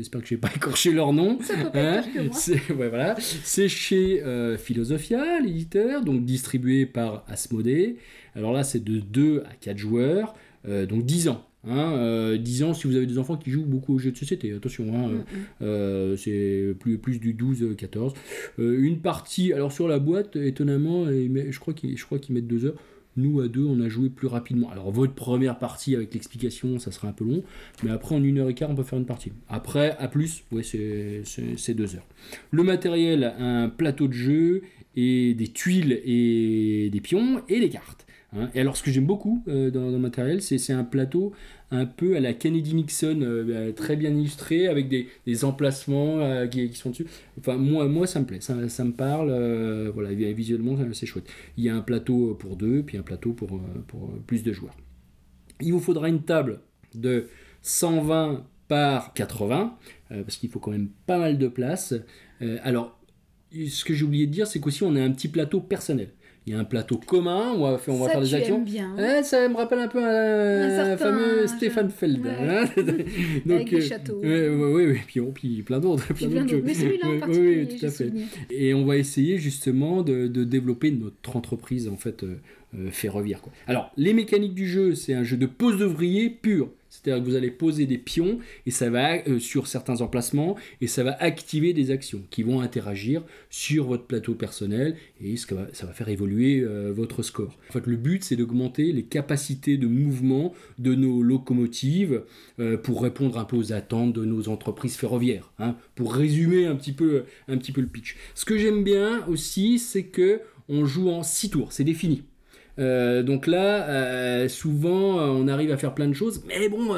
J'espère 0.00 0.22
que 0.22 0.26
je 0.28 0.34
n'ai 0.34 0.40
pas 0.40 0.50
écorché 0.56 0.92
leur 0.92 1.12
nom. 1.12 1.38
Ça 1.42 1.54
peut 1.56 1.70
pas 1.70 1.98
Hein, 1.98 2.02
que 2.14 2.20
moi. 2.22 2.32
c'est 2.32 2.72
ouais, 2.72 2.88
voilà. 2.88 3.14
C'est 3.20 3.68
chez 3.68 4.22
euh, 4.22 4.56
Philosophia, 4.56 5.40
l'éditeur, 5.40 6.02
donc 6.04 6.24
distribué 6.24 6.86
par 6.86 7.24
Asmodée. 7.28 7.96
Alors 8.34 8.52
là, 8.52 8.64
c'est 8.64 8.82
de 8.82 8.98
2 9.00 9.42
à 9.48 9.54
4 9.60 9.76
joueurs, 9.78 10.34
euh, 10.68 10.86
donc 10.86 11.04
10 11.04 11.28
ans. 11.28 11.46
Hein, 11.68 11.92
euh, 11.98 12.38
10 12.38 12.62
ans 12.62 12.72
si 12.72 12.86
vous 12.86 12.96
avez 12.96 13.04
des 13.04 13.18
enfants 13.18 13.36
qui 13.36 13.50
jouent 13.50 13.66
beaucoup 13.66 13.94
aux 13.94 13.98
jeux 13.98 14.12
de 14.12 14.16
société, 14.16 14.50
attention, 14.54 14.84
hein, 14.96 15.08
Mm, 15.08 15.14
mm. 15.16 15.22
euh, 15.60 16.16
c'est 16.16 16.74
plus, 16.80 16.96
plus 16.96 17.18
du 17.18 17.34
12-14. 17.34 18.14
une 18.58 19.00
partie, 19.00 19.52
alors 19.52 19.70
sur 19.70 19.86
la 19.86 19.98
boîte, 19.98 20.36
étonnamment, 20.36 21.10
ils 21.10 21.30
met- 21.30 21.52
je 21.52 21.60
crois 21.60 21.74
qu'ils 21.74 21.98
je 21.98 22.04
crois 22.06 22.18
qu'ils 22.18 22.34
mettent 22.34 22.46
2 22.46 22.64
heures. 22.64 22.76
Nous, 23.20 23.40
à 23.40 23.48
deux, 23.48 23.64
on 23.64 23.80
a 23.80 23.88
joué 23.88 24.08
plus 24.08 24.26
rapidement. 24.28 24.70
Alors, 24.70 24.90
votre 24.90 25.12
première 25.12 25.58
partie 25.58 25.94
avec 25.94 26.14
l'explication, 26.14 26.78
ça 26.78 26.90
sera 26.90 27.08
un 27.08 27.12
peu 27.12 27.24
long. 27.24 27.42
Mais 27.82 27.90
après, 27.90 28.14
en 28.14 28.22
une 28.22 28.38
heure 28.38 28.48
et 28.48 28.54
quart, 28.54 28.70
on 28.70 28.74
peut 28.74 28.82
faire 28.82 28.98
une 28.98 29.06
partie. 29.06 29.32
Après, 29.48 29.96
à 29.98 30.08
plus, 30.08 30.44
ouais, 30.52 30.62
c'est- 30.62 31.74
deux 31.74 31.94
heures. 31.94 32.06
Le 32.50 32.62
matériel, 32.62 33.34
un 33.38 33.68
plateau 33.68 34.08
de 34.08 34.12
jeu, 34.14 34.62
et 34.96 35.34
des 35.34 35.48
tuiles 35.48 36.00
et 36.04 36.90
des 36.90 37.00
pions, 37.00 37.42
et 37.48 37.60
des 37.60 37.68
cartes. 37.68 38.06
Hein. 38.34 38.50
Et 38.54 38.60
alors, 38.60 38.76
ce 38.76 38.82
que 38.82 38.90
j'aime 38.90 39.06
beaucoup 39.06 39.42
euh, 39.48 39.70
dans, 39.70 39.90
le 39.90 39.98
matériel, 39.98 40.42
c'est 40.42 40.72
un 40.72 40.84
plateau 40.84 41.32
un 41.70 41.86
peu 41.86 42.16
à 42.16 42.20
la 42.20 42.32
Kennedy 42.32 42.74
Nixon, 42.74 43.20
euh, 43.22 43.46
euh, 43.48 43.72
très 43.72 43.96
bien 43.96 44.10
illustré, 44.10 44.66
avec 44.66 44.88
des, 44.88 45.08
des 45.26 45.44
emplacements 45.44 46.20
euh, 46.20 46.46
qui, 46.46 46.72
sont 46.74 46.90
dessus. 46.90 47.06
Enfin, 47.38 47.56
moi, 47.56 47.86
moi 47.86 48.06
ça 48.06 48.20
me 48.20 48.26
plaît, 48.26 48.40
ça, 48.40 48.68
ça 48.68 48.84
me 48.84 48.92
parle. 48.92 49.30
voilà, 49.92 50.12
visuellement, 50.12 50.76
c'est 50.92 51.06
chouette. 51.06 51.28
Il 51.56 51.64
y 51.64 51.68
a 51.68 51.76
un 51.76 51.82
plateau 51.82 52.34
pour 52.34 52.56
deux, 52.56 52.82
puis 52.82 52.96
un 52.96 53.02
plateau 53.02 53.32
pour, 53.32 53.60
pour 53.86 54.10
plus 54.26 54.42
de 54.42 54.52
joueurs. 54.52 54.76
Il 55.60 55.72
vous 55.72 55.80
faudra 55.80 56.08
une 56.08 56.22
table 56.22 56.60
de 56.94 57.28
120 57.62 58.46
par 58.68 59.12
80, 59.14 59.76
euh, 60.12 60.22
parce 60.22 60.36
qu'il 60.36 60.48
faut 60.48 60.60
quand 60.60 60.70
même 60.70 60.90
pas 61.06 61.18
mal 61.18 61.38
de 61.38 61.48
place. 61.48 61.94
Alors, 62.62 62.98
ce 63.52 63.84
que 63.84 63.92
j'ai 63.92 64.04
oublié 64.04 64.26
de 64.26 64.32
dire, 64.32 64.46
c'est 64.46 64.60
qu'aussi 64.60 64.82
on 64.82 64.96
a 64.96 65.02
un 65.02 65.10
petit 65.10 65.28
plateau 65.28 65.60
personnel. 65.60 66.10
Il 66.50 66.54
y 66.54 66.56
a 66.56 66.58
un 66.58 66.64
plateau 66.64 66.96
commun, 66.96 67.52
on 67.56 67.60
va 67.70 67.78
faire, 67.78 67.94
on 67.94 67.98
va 67.98 68.06
Ça, 68.06 68.10
faire 68.14 68.20
des 68.22 68.34
actions. 68.34 68.60
bien. 68.60 68.92
Ouais, 68.96 69.22
ça 69.22 69.48
me 69.48 69.54
rappelle 69.54 69.78
un 69.78 69.86
peu 69.86 70.02
un, 70.02 70.62
Un 70.62 70.68
certain- 70.68 70.96
fameux 70.96 71.46
Stéphane 71.46 71.90
Feld. 71.90 72.26
Ouais. 72.26 72.32
hein. 72.40 72.64
Avec 73.50 73.70
des 73.70 73.76
euh, 73.76 73.80
châteaux. 73.80 74.18
ouais, 74.20 74.48
ouais, 74.48 74.72
ouais, 74.72 74.86
ouais, 74.88 75.00
puis, 75.06 75.20
oh, 75.20 75.30
puis 75.32 75.62
plein 75.62 75.78
d'autres. 75.78 76.12
Plein 76.12 76.28
plein. 76.28 76.46
Mais 76.64 76.74
celui-là 76.74 77.06
en 77.08 77.18
particulier, 77.20 77.66
oui, 77.70 77.78
tout 77.78 77.86
à 77.86 77.88
fait. 77.90 78.04
souvenir. 78.06 78.26
Et 78.50 78.74
on 78.74 78.84
va 78.84 78.96
essayer 78.96 79.38
justement 79.38 80.02
de, 80.02 80.26
de 80.26 80.42
développer 80.42 80.90
notre 80.90 81.36
entreprise 81.36 81.86
en 81.88 81.96
fait 81.96 82.24
euh, 82.24 82.38
euh, 82.74 82.90
ferroviaire. 82.90 83.40
Quoi. 83.42 83.52
Alors, 83.66 83.90
les 83.96 84.14
mécaniques 84.14 84.54
du 84.54 84.68
jeu, 84.68 84.94
c'est 84.94 85.14
un 85.14 85.24
jeu 85.24 85.36
de 85.36 85.46
pose 85.46 85.78
d'ouvrier 85.78 86.30
pur. 86.30 86.70
C'est-à-dire 86.88 87.22
que 87.22 87.28
vous 87.30 87.36
allez 87.36 87.52
poser 87.52 87.86
des 87.86 87.98
pions 87.98 88.40
et 88.66 88.72
ça 88.72 88.90
va 88.90 89.18
euh, 89.28 89.38
sur 89.38 89.68
certains 89.68 90.00
emplacements 90.00 90.56
et 90.80 90.88
ça 90.88 91.04
va 91.04 91.16
activer 91.22 91.72
des 91.72 91.92
actions 91.92 92.22
qui 92.30 92.42
vont 92.42 92.60
interagir 92.60 93.22
sur 93.48 93.86
votre 93.86 94.06
plateau 94.06 94.34
personnel 94.34 94.96
et 95.22 95.36
ça 95.36 95.54
va, 95.54 95.66
ça 95.72 95.86
va 95.86 95.92
faire 95.92 96.08
évoluer 96.08 96.60
euh, 96.60 96.92
votre 96.92 97.22
score. 97.22 97.56
En 97.68 97.72
fait, 97.72 97.86
le 97.86 97.94
but 97.94 98.24
c'est 98.24 98.34
d'augmenter 98.34 98.90
les 98.90 99.04
capacités 99.04 99.76
de 99.76 99.86
mouvement 99.86 100.52
de 100.80 100.96
nos 100.96 101.22
locomotives 101.22 102.24
pour 102.82 103.02
répondre 103.02 103.38
un 103.38 103.44
peu 103.44 103.56
aux 103.56 103.72
attentes 103.72 104.12
de 104.12 104.24
nos 104.24 104.48
entreprises 104.48 104.96
ferroviaires. 104.96 105.52
hein. 105.60 105.76
pour 105.94 106.12
résumer 106.12 106.66
un 106.66 106.74
petit 106.74 106.92
peu, 106.92 107.24
un 107.46 107.56
petit 107.56 107.70
peu 107.70 107.80
le 107.80 107.86
pitch. 107.86 108.16
Ce 108.34 108.44
que 108.44 108.58
j'aime 108.58 108.82
bien 108.82 109.24
aussi, 109.26 109.78
c'est 109.78 110.04
que 110.04 110.40
on 110.68 110.84
joue 110.84 111.10
en 111.10 111.22
6 111.22 111.50
tours, 111.50 111.72
c'est 111.72 111.84
défini. 111.84 112.22
Euh, 112.80 113.22
donc 113.22 113.46
là, 113.46 113.88
euh, 113.88 114.48
souvent, 114.48 115.20
euh, 115.20 115.26
on 115.26 115.48
arrive 115.48 115.70
à 115.70 115.76
faire 115.76 115.94
plein 115.94 116.08
de 116.08 116.14
choses, 116.14 116.42
mais 116.48 116.68
bon, 116.68 116.96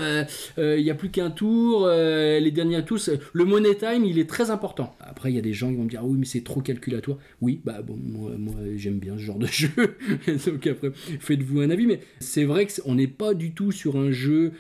il 0.59 0.83
n'y 0.83 0.91
a 0.91 0.95
plus 0.95 1.11
qu'un 1.11 1.31
tour, 1.31 1.89
les 1.89 2.51
derniers 2.51 2.81
c'est- 2.97 3.21
le 3.33 3.45
money 3.45 3.75
time, 3.75 4.05
il 4.05 4.19
est 4.19 4.29
très 4.29 4.51
important. 4.51 4.95
Après, 5.01 5.31
il 5.31 5.35
y 5.35 5.39
a 5.39 5.43
des 5.43 5.53
gens 5.53 5.71
qui 5.71 5.77
vont 5.77 5.85
me 5.85 5.89
dire, 5.89 6.01
ah 6.03 6.07
oui, 6.07 6.17
mais 6.19 6.27
c'est 6.27 6.43
trop 6.45 6.61
calculatoire. 6.61 7.19
Oui, 7.41 7.61
bah 7.65 7.83
bon, 7.83 7.97
moi, 7.97 8.33
j'aime 8.77 8.99
bien 8.99 9.17
ce 9.17 9.23
genre 9.23 9.39
de 9.39 9.47
jeu, 9.53 9.69
donc 10.47 10.67
après, 10.67 10.93
faites-vous 10.95 11.61
un 11.61 11.71
avis, 11.71 11.87
mais 11.87 12.01
c'est 12.21 12.45
vrai 12.45 12.67
qu'on 12.67 12.95
n'est 12.95 13.07
pas 13.07 13.35
du 13.35 13.53
tout 13.53 13.73
sur 13.73 13.97
un 13.97 14.11
jeu 14.11 14.53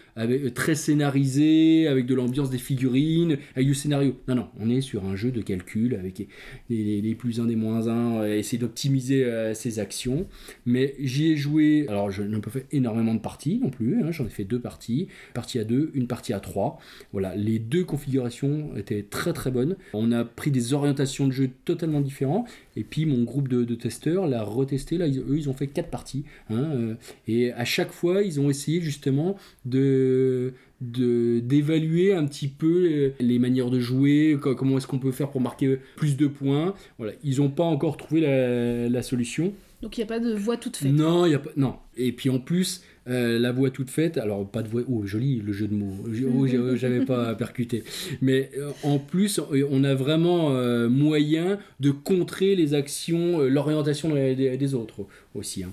très 0.54 0.74
scénarisé, 0.74 1.86
avec 1.86 2.06
de 2.06 2.14
l'ambiance 2.14 2.50
des 2.50 2.58
figurines, 2.58 3.38
avec 3.54 3.66
du 3.66 3.74
scénario. 3.74 4.16
Non, 4.28 4.34
non, 4.34 4.46
on 4.58 4.70
est 4.70 4.80
sur 4.80 5.04
un 5.04 5.16
jeu 5.16 5.30
de 5.30 5.40
calcul 5.42 5.94
avec 5.94 6.26
les, 6.68 7.14
plus 7.14 7.40
1 7.40 7.46
des 7.46 7.56
moins 7.56 7.88
1, 7.88 8.26
essayer 8.26 8.58
d'optimiser 8.58 9.26
ses 9.54 9.78
actions. 9.78 10.26
Mais 10.66 10.94
j'y 11.12 11.32
ai 11.32 11.36
joué, 11.36 11.86
alors 11.88 12.10
je 12.10 12.22
n'ai 12.22 12.38
pas 12.40 12.50
fait 12.50 12.66
énormément 12.72 13.14
de 13.14 13.20
parties 13.20 13.60
non 13.62 13.70
plus, 13.70 14.02
hein, 14.02 14.10
j'en 14.10 14.26
ai 14.26 14.30
fait 14.30 14.44
deux 14.44 14.58
parties, 14.60 15.02
une 15.28 15.32
partie 15.34 15.58
à 15.58 15.64
deux, 15.64 15.90
une 15.94 16.06
partie 16.06 16.32
à 16.32 16.40
trois. 16.40 16.78
Voilà, 17.12 17.34
les 17.36 17.58
deux 17.58 17.84
configurations 17.84 18.70
étaient 18.76 19.02
très 19.02 19.32
très 19.32 19.50
bonnes. 19.50 19.76
On 19.92 20.12
a 20.12 20.24
pris 20.24 20.50
des 20.50 20.72
orientations 20.74 21.26
de 21.26 21.32
jeu 21.32 21.50
totalement 21.64 22.00
différentes. 22.00 22.48
Et 22.76 22.84
puis 22.84 23.04
mon 23.06 23.22
groupe 23.24 23.48
de, 23.48 23.64
testeurs 23.74 24.26
l'a 24.26 24.42
retesté. 24.42 24.96
Là, 24.98 25.06
ils- 25.06 25.18
eux, 25.20 25.36
ils 25.36 25.48
ont 25.50 25.54
fait 25.54 25.66
quatre 25.66 25.90
parties. 25.90 26.24
hein, 26.50 26.70
euh, 26.74 26.94
et 27.28 27.52
à 27.52 27.64
chaque 27.64 27.90
fois, 27.92 28.22
ils 28.22 28.40
ont 28.40 28.48
essayé 28.50 28.80
justement 28.80 29.36
de 29.64 30.52
d'évaluer 30.80 32.12
un 32.12 32.26
petit 32.26 32.48
peu 32.48 32.86
les, 32.88 33.12
les 33.20 33.38
manières 33.38 33.70
de 33.70 33.78
jouer, 33.78 34.36
co- 34.40 34.54
comment 34.56 34.78
est-ce 34.78 34.86
qu'on 34.88 34.98
peut 34.98 35.12
faire 35.12 35.30
pour 35.30 35.40
marquer 35.40 35.78
plus 35.96 36.16
de 36.16 36.26
points. 36.26 36.74
Voilà, 36.98 37.12
ils 37.22 37.38
n'ont 37.38 37.50
pas 37.50 37.62
encore 37.64 37.96
trouvé 37.96 38.20
la 38.20 39.02
solution. 39.02 39.52
Donc 39.82 39.98
il 39.98 40.00
n'y 40.00 40.04
a 40.04 40.06
pas 40.06 40.20
de 40.20 40.32
voix 40.32 40.56
toute 40.56 40.76
faite. 40.76 40.92
Non, 40.92 41.26
il 41.26 41.32
y 41.32 41.34
a 41.34 41.40
pas. 41.40 41.50
Non. 41.56 41.74
Et 41.96 42.12
puis 42.12 42.30
en 42.30 42.38
plus, 42.38 42.82
euh, 43.08 43.38
la 43.40 43.50
voix 43.50 43.70
toute 43.70 43.90
faite. 43.90 44.16
Alors 44.16 44.48
pas 44.48 44.62
de 44.62 44.68
voix. 44.68 44.82
Oh, 44.88 45.04
joli 45.04 45.40
le 45.40 45.52
jeu 45.52 45.66
de 45.66 45.74
mots. 45.74 45.96
Oh, 46.06 46.46
j'ai- 46.46 46.76
j'avais 46.76 47.04
pas 47.04 47.34
percuté. 47.44 47.82
Mais 48.20 48.50
euh, 48.56 48.70
en 48.84 48.98
plus, 48.98 49.40
on 49.70 49.82
a 49.84 49.94
vraiment 49.94 50.52
euh, 50.52 50.88
moyen 50.88 51.58
de 51.80 51.90
contrer 51.90 52.54
les 52.54 52.74
actions, 52.74 53.40
l'orientation 53.40 54.14
des, 54.14 54.74
autres 54.74 55.04
aussi. 55.34 55.64
hein. 55.64 55.72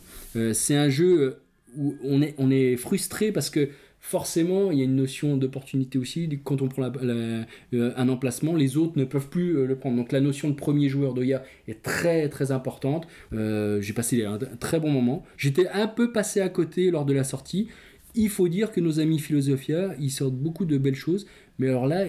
C'est 0.53 0.75
un 0.75 0.89
jeu 0.89 1.35
où 1.77 1.93
on 2.03 2.21
est, 2.23 2.33
on 2.39 2.49
est 2.49 2.77
frustré 2.77 3.31
parce 3.31 3.51
que 3.51 3.69
forcément, 3.99 4.71
il 4.71 4.79
y 4.79 4.81
a 4.81 4.85
une 4.85 4.95
notion 4.95 5.37
d'opportunité 5.37 5.97
aussi. 5.97 6.29
Quand 6.43 6.61
on 6.61 6.67
prend 6.67 6.83
euh, 6.83 7.43
un 7.73 8.09
emplacement, 8.09 8.55
les 8.55 8.77
autres 8.77 8.97
ne 8.97 9.05
peuvent 9.05 9.29
plus 9.29 9.57
euh, 9.57 9.65
le 9.65 9.75
prendre. 9.75 9.97
Donc 9.97 10.11
la 10.11 10.21
notion 10.21 10.49
de 10.49 10.55
premier 10.55 10.89
joueur 10.89 11.13
d'Oya 11.13 11.43
est 11.67 11.81
très 11.81 12.29
très 12.29 12.51
importante. 12.51 13.07
Euh, 13.33 13.81
J'ai 13.81 13.93
passé 13.93 14.25
un, 14.25 14.35
un 14.35 14.57
très 14.59 14.79
bon 14.79 14.91
moment. 14.91 15.23
J'étais 15.37 15.67
un 15.69 15.87
peu 15.87 16.11
passé 16.11 16.41
à 16.41 16.49
côté 16.49 16.91
lors 16.91 17.05
de 17.05 17.13
la 17.13 17.23
sortie. 17.23 17.67
Il 18.15 18.29
faut 18.29 18.47
dire 18.47 18.71
que 18.71 18.81
nos 18.81 18.99
amis 18.99 19.19
Philosophia, 19.19 19.93
ils 19.99 20.09
sortent 20.11 20.35
beaucoup 20.35 20.65
de 20.65 20.77
belles 20.77 20.95
choses. 20.95 21.27
Mais 21.59 21.67
alors 21.67 21.85
là, 21.85 22.05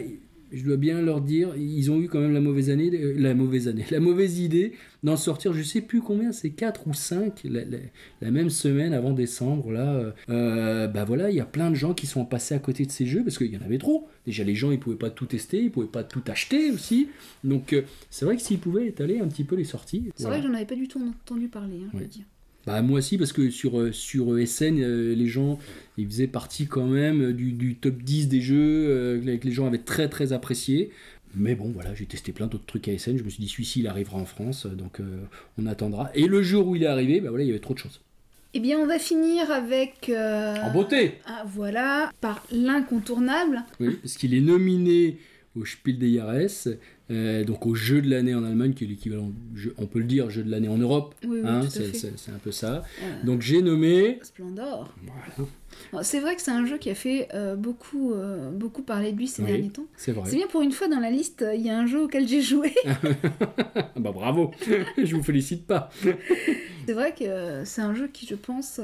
je 0.52 0.64
dois 0.64 0.76
bien 0.76 1.00
leur 1.02 1.21
dire, 1.21 1.54
ils 1.57 1.90
ont 1.90 2.00
eu 2.00 2.09
quand 2.09 2.21
même 2.21 2.33
la 2.33 2.40
mauvaise 2.40 2.71
année, 2.71 2.90
euh, 2.95 3.14
la 3.16 3.35
mauvaise 3.35 3.69
année, 3.69 3.85
la 3.90 4.00
mauvaise 4.00 4.38
idée 4.38 4.73
d'en 5.02 5.16
sortir, 5.16 5.52
je 5.52 5.62
sais 5.62 5.80
plus 5.80 6.00
combien, 6.00 6.33
c'est 6.33 6.50
4 6.50 6.87
ou 6.88 6.95
5 6.95 7.42
la, 7.45 7.64
la- 7.64 7.78
la 8.21 8.30
même 8.30 8.50
semaine 8.50 8.92
avant 8.92 9.12
décembre. 9.12 9.73
Là, 9.73 10.12
euh, 10.28 10.87
bah 10.88 11.04
voilà, 11.04 11.30
il 11.30 11.37
y 11.37 11.40
a 11.40 11.47
plein 11.47 11.71
de 11.71 11.75
gens 11.76 11.95
qui 11.95 12.07
sont 12.07 12.25
passés 12.25 12.54
à 12.54 12.59
côté 12.59 12.85
de 12.87 12.90
ces 12.90 13.07
jeux 13.07 13.23
parce 13.25 13.38
qu'il 13.38 13.52
y 13.52 13.57
en 13.57 13.62
avait 13.62 13.78
trop. 13.78 14.09
Déjà, 14.26 14.45
les 14.45 14.54
gens, 14.54 14.71
ils 14.73 14.78
pouvaient 14.80 14.97
pas 14.97 15.11
tout 15.11 15.26
tester, 15.26 15.62
ils 15.62 15.71
pouvaient 15.71 15.87
pas 15.87 16.04
tout 16.04 16.23
acheter 16.26 16.71
aussi. 16.71 17.09
Donc, 17.45 17.73
euh, 17.73 17.83
c'est 18.11 18.25
vrai 18.25 18.37
que 18.37 18.42
s'ils 18.42 18.59
pouvaient 18.59 18.87
étaler 18.88 19.21
un 19.21 19.28
petit 19.28 19.45
peu 19.45 19.57
les 19.57 19.64
sorties. 19.64 20.11
C'est 20.16 20.23
voilà. 20.25 20.37
vrai 20.38 20.42
que 20.47 20.49
j'en 20.52 20.54
avais 20.57 20.66
pas 20.66 20.75
du 20.76 20.88
tout 20.88 21.00
entendu 21.00 21.49
parler, 21.49 21.76
hein, 21.85 21.90
je 21.95 21.99
veux 21.99 22.04
dire. 22.04 22.25
Bah, 22.71 22.83
moi 22.83 22.99
aussi, 22.99 23.19
parce 23.19 23.33
que 23.33 23.50
sur, 23.50 23.81
euh, 23.81 23.91
sur 23.91 24.27
SN, 24.47 24.79
euh, 24.81 25.12
les 25.15 25.27
gens, 25.27 25.59
ils 25.99 26.07
faisaient 26.07 26.29
partie 26.29 26.67
quand 26.67 26.87
même 26.87 27.21
euh, 27.21 27.33
du, 27.33 27.50
du 27.53 27.75
top 27.75 27.97
10 28.00 28.29
des 28.29 28.41
jeux 28.41 28.57
euh, 28.89 29.37
que 29.39 29.45
les 29.47 29.53
gens 29.53 29.67
avaient 29.67 29.79
très 29.79 30.09
très 30.09 30.33
apprécié. 30.33 30.91
Mais 31.35 31.57
bon, 31.57 31.71
voilà, 31.75 31.95
j'ai 31.97 32.07
testé 32.07 32.31
plein 32.31 32.47
d'autres 32.47 32.67
trucs 32.67 32.87
à 32.87 32.97
SN. 32.97 33.17
Je 33.17 33.25
me 33.25 33.29
suis 33.29 33.43
dit, 33.43 33.49
celui-ci, 33.49 33.81
il 33.81 33.89
arrivera 33.89 34.19
en 34.19 34.25
France, 34.25 34.67
donc 34.67 35.00
euh, 35.00 35.19
on 35.59 35.67
attendra. 35.67 36.11
Et 36.15 36.27
le 36.29 36.43
jour 36.43 36.69
où 36.69 36.77
il 36.77 36.85
est 36.85 36.87
arrivé, 36.87 37.21
bah 37.21 37.31
voilà, 37.31 37.43
il 37.45 37.49
y 37.49 37.50
avait 37.50 37.59
trop 37.59 37.75
de 37.75 37.79
choses. 37.81 38.00
Eh 38.55 38.61
bien, 38.61 38.79
on 38.79 38.87
va 38.87 38.99
finir 38.99 39.50
avec. 39.50 40.09
euh, 40.09 40.55
En 40.62 40.73
beauté 40.73 41.15
Ah, 41.27 41.45
voilà, 41.47 42.12
par 42.21 42.45
l'incontournable. 42.53 43.62
Oui, 43.79 43.97
parce 44.03 44.17
qu'il 44.17 44.35
est 44.35 44.41
nominé 44.41 45.19
au 45.57 45.65
Spiel 45.65 45.99
des 45.99 46.15
Jahres, 46.15 46.69
euh, 47.12 47.45
donc 47.45 47.67
au 47.67 47.75
jeu 47.77 48.00
de 48.03 48.09
l'année 48.11 48.35
en 48.35 48.43
Allemagne, 48.45 48.73
qui 48.73 48.85
est 48.85 48.87
l'équivalent, 48.89 49.33
on 49.79 49.87
peut 49.87 49.99
le 50.00 50.05
dire, 50.05 50.31
jeu 50.31 50.43
de 50.43 50.50
l'année 50.50 50.69
en 50.69 50.79
Europe. 50.79 51.15
Oui, 51.27 51.30
oui, 51.43 51.49
hein, 51.49 51.63
c'est 51.69 52.31
un 52.33 52.39
peu 52.43 52.53
ça. 52.53 52.85
Euh, 53.03 53.25
Donc 53.25 53.41
j'ai 53.43 53.63
nommé. 53.63 54.19
Splendor. 54.23 54.93
Voilà, 55.93 56.05
C'est 56.05 56.21
vrai 56.21 56.37
que 56.37 56.43
c'est 56.43 56.51
un 56.51 56.67
jeu 56.67 56.79
qui 56.79 56.91
a 56.91 56.95
fait 56.95 57.29
euh, 57.35 57.57
beaucoup, 57.57 58.13
euh, 58.13 58.51
beaucoup 58.51 58.83
parler 58.83 59.13
de 59.13 59.19
lui 59.19 59.29
ces 59.29 59.43
Oui. 59.43 59.49
derniers 59.53 59.71
temps. 59.71 59.87
c'est 59.97 60.13
vrai. 60.13 60.29
C'est 60.29 60.37
bien 60.37 60.47
pour 60.49 60.63
une 60.63 60.73
fois 60.73 60.89
dans 60.89 61.01
la 61.01 61.11
liste, 61.11 61.43
euh, 61.43 61.55
il 61.55 61.63
y 61.63 61.71
a 61.71 61.79
un 61.79 61.87
jeu 61.87 62.03
auquel 62.03 62.27
j'ai 62.29 62.43
joué. 62.43 62.73
Ah 63.77 63.99
bah 63.99 64.13
bravo, 64.13 64.51
je 65.03 65.15
vous 65.17 65.23
félicite 65.23 65.67
pas. 65.67 65.91
c'est 66.87 66.93
vrai 66.93 67.15
que 67.15 67.63
c'est 67.65 67.83
un 67.83 67.95
jeu 67.95 68.09
qui, 68.13 68.27
je 68.27 68.35
pense, 68.35 68.81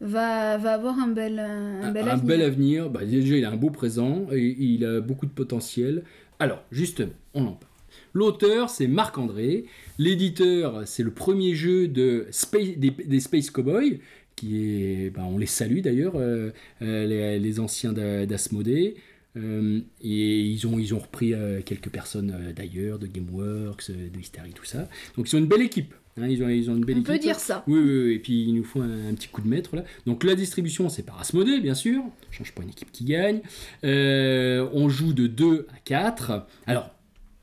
va, 0.00 0.56
va 0.58 0.72
avoir 0.74 0.98
un 0.98 1.08
bel, 1.08 1.38
un, 1.38 1.82
un 1.84 1.90
bel 1.92 2.04
un 2.08 2.12
avenir. 2.12 2.24
bel 2.26 2.42
avenir. 2.42 2.90
Bah, 2.90 3.04
déjà, 3.04 3.36
il 3.36 3.44
a 3.44 3.50
un 3.50 3.56
beau 3.56 3.70
présent 3.70 4.26
et 4.32 4.56
il 4.58 4.84
a 4.84 5.00
beaucoup 5.00 5.26
de 5.26 5.32
potentiel. 5.32 6.04
Alors, 6.38 6.62
justement, 6.70 7.12
on 7.34 7.46
en 7.46 7.52
parle. 7.52 7.70
L'auteur, 8.12 8.70
c'est 8.70 8.86
Marc-André. 8.86 9.64
L'éditeur, 9.98 10.82
c'est 10.86 11.02
le 11.02 11.10
premier 11.12 11.54
jeu 11.54 11.88
de 11.88 12.26
Space, 12.30 12.76
des, 12.76 12.90
des 12.90 13.20
Space 13.20 13.50
Cowboys, 13.50 13.98
qui 14.36 14.56
est, 14.58 15.10
bah, 15.10 15.22
on 15.28 15.38
les 15.38 15.46
salue 15.46 15.80
d'ailleurs, 15.80 16.14
euh, 16.16 16.50
euh, 16.82 17.06
les, 17.06 17.38
les 17.38 17.60
anciens 17.60 17.92
d'A- 17.92 18.26
d'Asmodée. 18.26 18.96
Euh, 19.36 19.80
et 20.00 20.40
ils 20.42 20.64
ont, 20.66 20.78
ils 20.78 20.94
ont 20.94 21.00
repris 21.00 21.34
euh, 21.34 21.60
quelques 21.64 21.88
personnes 21.88 22.32
euh, 22.32 22.52
d'ailleurs, 22.52 23.00
de 23.00 23.06
Gameworks, 23.08 23.90
de 23.90 24.20
Hysteria, 24.20 24.52
tout 24.54 24.64
ça. 24.64 24.88
Donc 25.16 25.28
ils 25.28 25.34
ont 25.34 25.40
une 25.40 25.46
belle 25.48 25.62
équipe. 25.62 25.92
hein, 26.20 26.28
ils, 26.28 26.40
ont, 26.44 26.48
ils 26.48 26.70
ont 26.70 26.76
une 26.76 26.84
belle 26.84 26.98
On 26.98 27.00
équipe. 27.00 27.12
peut 27.14 27.18
dire 27.18 27.40
ça. 27.40 27.64
Oui, 27.66 27.80
oui, 27.80 28.02
oui, 28.04 28.12
et 28.12 28.18
puis 28.20 28.44
il 28.44 28.54
nous 28.54 28.62
faut 28.62 28.80
un, 28.80 29.08
un 29.08 29.14
petit 29.14 29.26
coup 29.26 29.40
de 29.42 29.48
maître 29.48 29.74
là. 29.74 29.82
Donc 30.06 30.22
la 30.22 30.36
distribution, 30.36 30.88
c'est 30.88 31.02
par 31.02 31.18
Asmodée, 31.20 31.58
bien 31.60 31.74
sûr. 31.74 32.02
On 32.04 32.32
change 32.32 32.52
pas 32.52 32.62
une 32.62 32.68
équipe 32.68 32.92
qui 32.92 33.04
gagne. 33.04 33.40
On 33.82 34.88
joue 34.88 35.12
de 35.12 35.26
2 35.26 35.66
à 35.74 35.78
4. 35.84 36.46
Alors, 36.68 36.90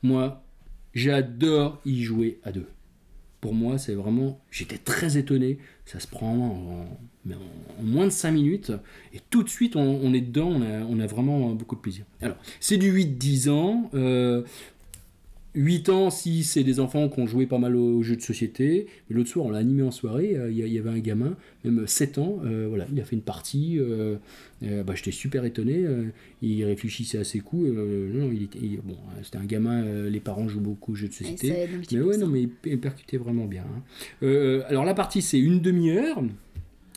moi, 0.02 0.41
j'adore 0.94 1.80
y 1.84 2.02
jouer 2.02 2.38
à 2.44 2.52
deux. 2.52 2.66
Pour 3.40 3.54
moi, 3.54 3.76
c'est 3.76 3.94
vraiment. 3.94 4.40
J'étais 4.50 4.78
très 4.78 5.18
étonné. 5.18 5.58
Ça 5.84 5.98
se 5.98 6.06
prend 6.06 6.86
en, 7.26 7.34
moins 7.82 8.04
de 8.06 8.10
5 8.10 8.30
minutes. 8.30 8.72
Et 9.12 9.18
tout 9.30 9.42
de 9.42 9.48
suite, 9.48 9.74
on, 9.74 10.14
est 10.14 10.20
dedans. 10.20 10.48
On 10.48 10.62
a, 10.62 10.84
on 10.88 11.00
a 11.00 11.06
vraiment 11.06 11.50
beaucoup 11.50 11.74
de 11.74 11.80
plaisir. 11.80 12.04
Alors, 12.20 12.36
c'est 12.60 12.76
du 12.76 12.92
8-10 12.92 13.50
ans. 13.50 13.90
euh, 13.94 14.44
8 15.54 15.90
ans 15.90 16.08
si 16.08 16.44
c'est 16.44 16.64
des 16.64 16.80
enfants 16.80 17.08
qui 17.10 17.20
ont 17.20 17.26
joué 17.26 17.46
pas 17.46 17.58
mal 17.58 17.76
aux 17.76 18.02
jeux 18.02 18.16
de 18.16 18.22
société. 18.22 18.86
Mais 19.10 19.16
l'autre 19.16 19.28
soir, 19.28 19.44
on 19.46 19.50
l'a 19.50 19.58
animé 19.58 19.82
en 19.82 19.90
soirée. 19.90 20.34
euh, 20.36 20.50
Il 20.50 20.56
y, 20.66 20.78
avait 20.78 20.88
un 20.90 20.98
gamin, 20.98 21.36
même 21.64 21.86
7 21.86 22.16
ans. 22.18 22.40
euh, 22.44 22.66
voilà, 22.68 22.86
il 22.92 22.98
a 23.00 23.04
fait 23.04 23.16
une 23.16 23.22
partie. 23.22 23.78
euh, 23.78 24.16
euh, 24.62 24.82
bah, 24.82 24.94
J'étais 24.96 25.10
super 25.10 25.44
étonné. 25.44 25.84
il 26.40 26.64
réfléchissait 26.64 27.18
à 27.18 27.24
ses 27.24 27.40
coups. 27.40 27.68
non, 27.70 28.30
il 28.32 28.44
était, 28.44 28.58
il- 28.62 28.80
bon, 28.82 28.96
c'était 29.22 29.38
un 29.38 29.44
gamin. 29.44 30.08
les 30.08 30.20
parents 30.20 30.48
jouent 30.48 30.60
beaucoup 30.60 30.92
aux 30.92 30.96
jeux 30.96 31.08
de 31.08 31.12
société. 31.12 31.48
ça 31.48 31.54
Mais 31.92 32.00
ouais, 32.00 32.16
non, 32.16 32.28
mais 32.28 32.48
il 32.64 32.78
percutait 32.80 33.18
vraiment 33.18 33.44
bien. 33.46 33.64
hein. 34.22 34.62
Alors 34.68 34.84
la 34.84 34.94
partie, 34.94 35.20
c'est 35.22 35.38
une 35.38 35.60
demi-heure. 35.60 36.22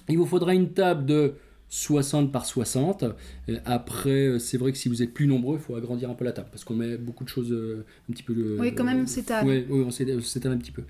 Il 0.08 0.18
vous 0.18 0.26
faudra 0.26 0.54
une 0.54 0.70
table 0.70 1.06
de 1.06 1.34
60 1.70 2.32
par 2.32 2.46
60. 2.46 3.04
Euh, 3.50 3.58
Après, 3.66 4.10
euh, 4.28 4.40
c'est 4.40 4.58
vrai 4.58 4.72
que 4.72 4.78
si 4.78 4.88
vous 4.90 5.02
êtes 5.04 5.14
plus 5.14 5.28
nombreux, 5.28 5.58
il 5.58 5.62
faut 5.62 5.76
agrandir 5.76 6.10
un 6.10 6.14
peu 6.14 6.24
la 6.26 6.32
table 6.32 6.48
parce 6.52 6.64
qu'on 6.64 6.74
met 6.76 6.98
beaucoup 6.98 7.24
de 7.24 7.30
choses 7.30 7.52
euh, 7.52 7.86
un 8.10 8.14
petit 8.14 8.24
peu. 8.24 8.34
le- 8.34 8.58
Oui, 8.60 8.74
quand 8.74 8.84
même, 8.84 9.02
on 9.04 9.08
s'étale. 9.08 9.46
Ouais, 9.46 9.66
on 9.70 9.92
s'é- 9.92 10.06
on 10.16 10.22
s'étale 10.22 10.54
un 10.54 10.58
petit 10.58 10.72
peu. 10.72 10.84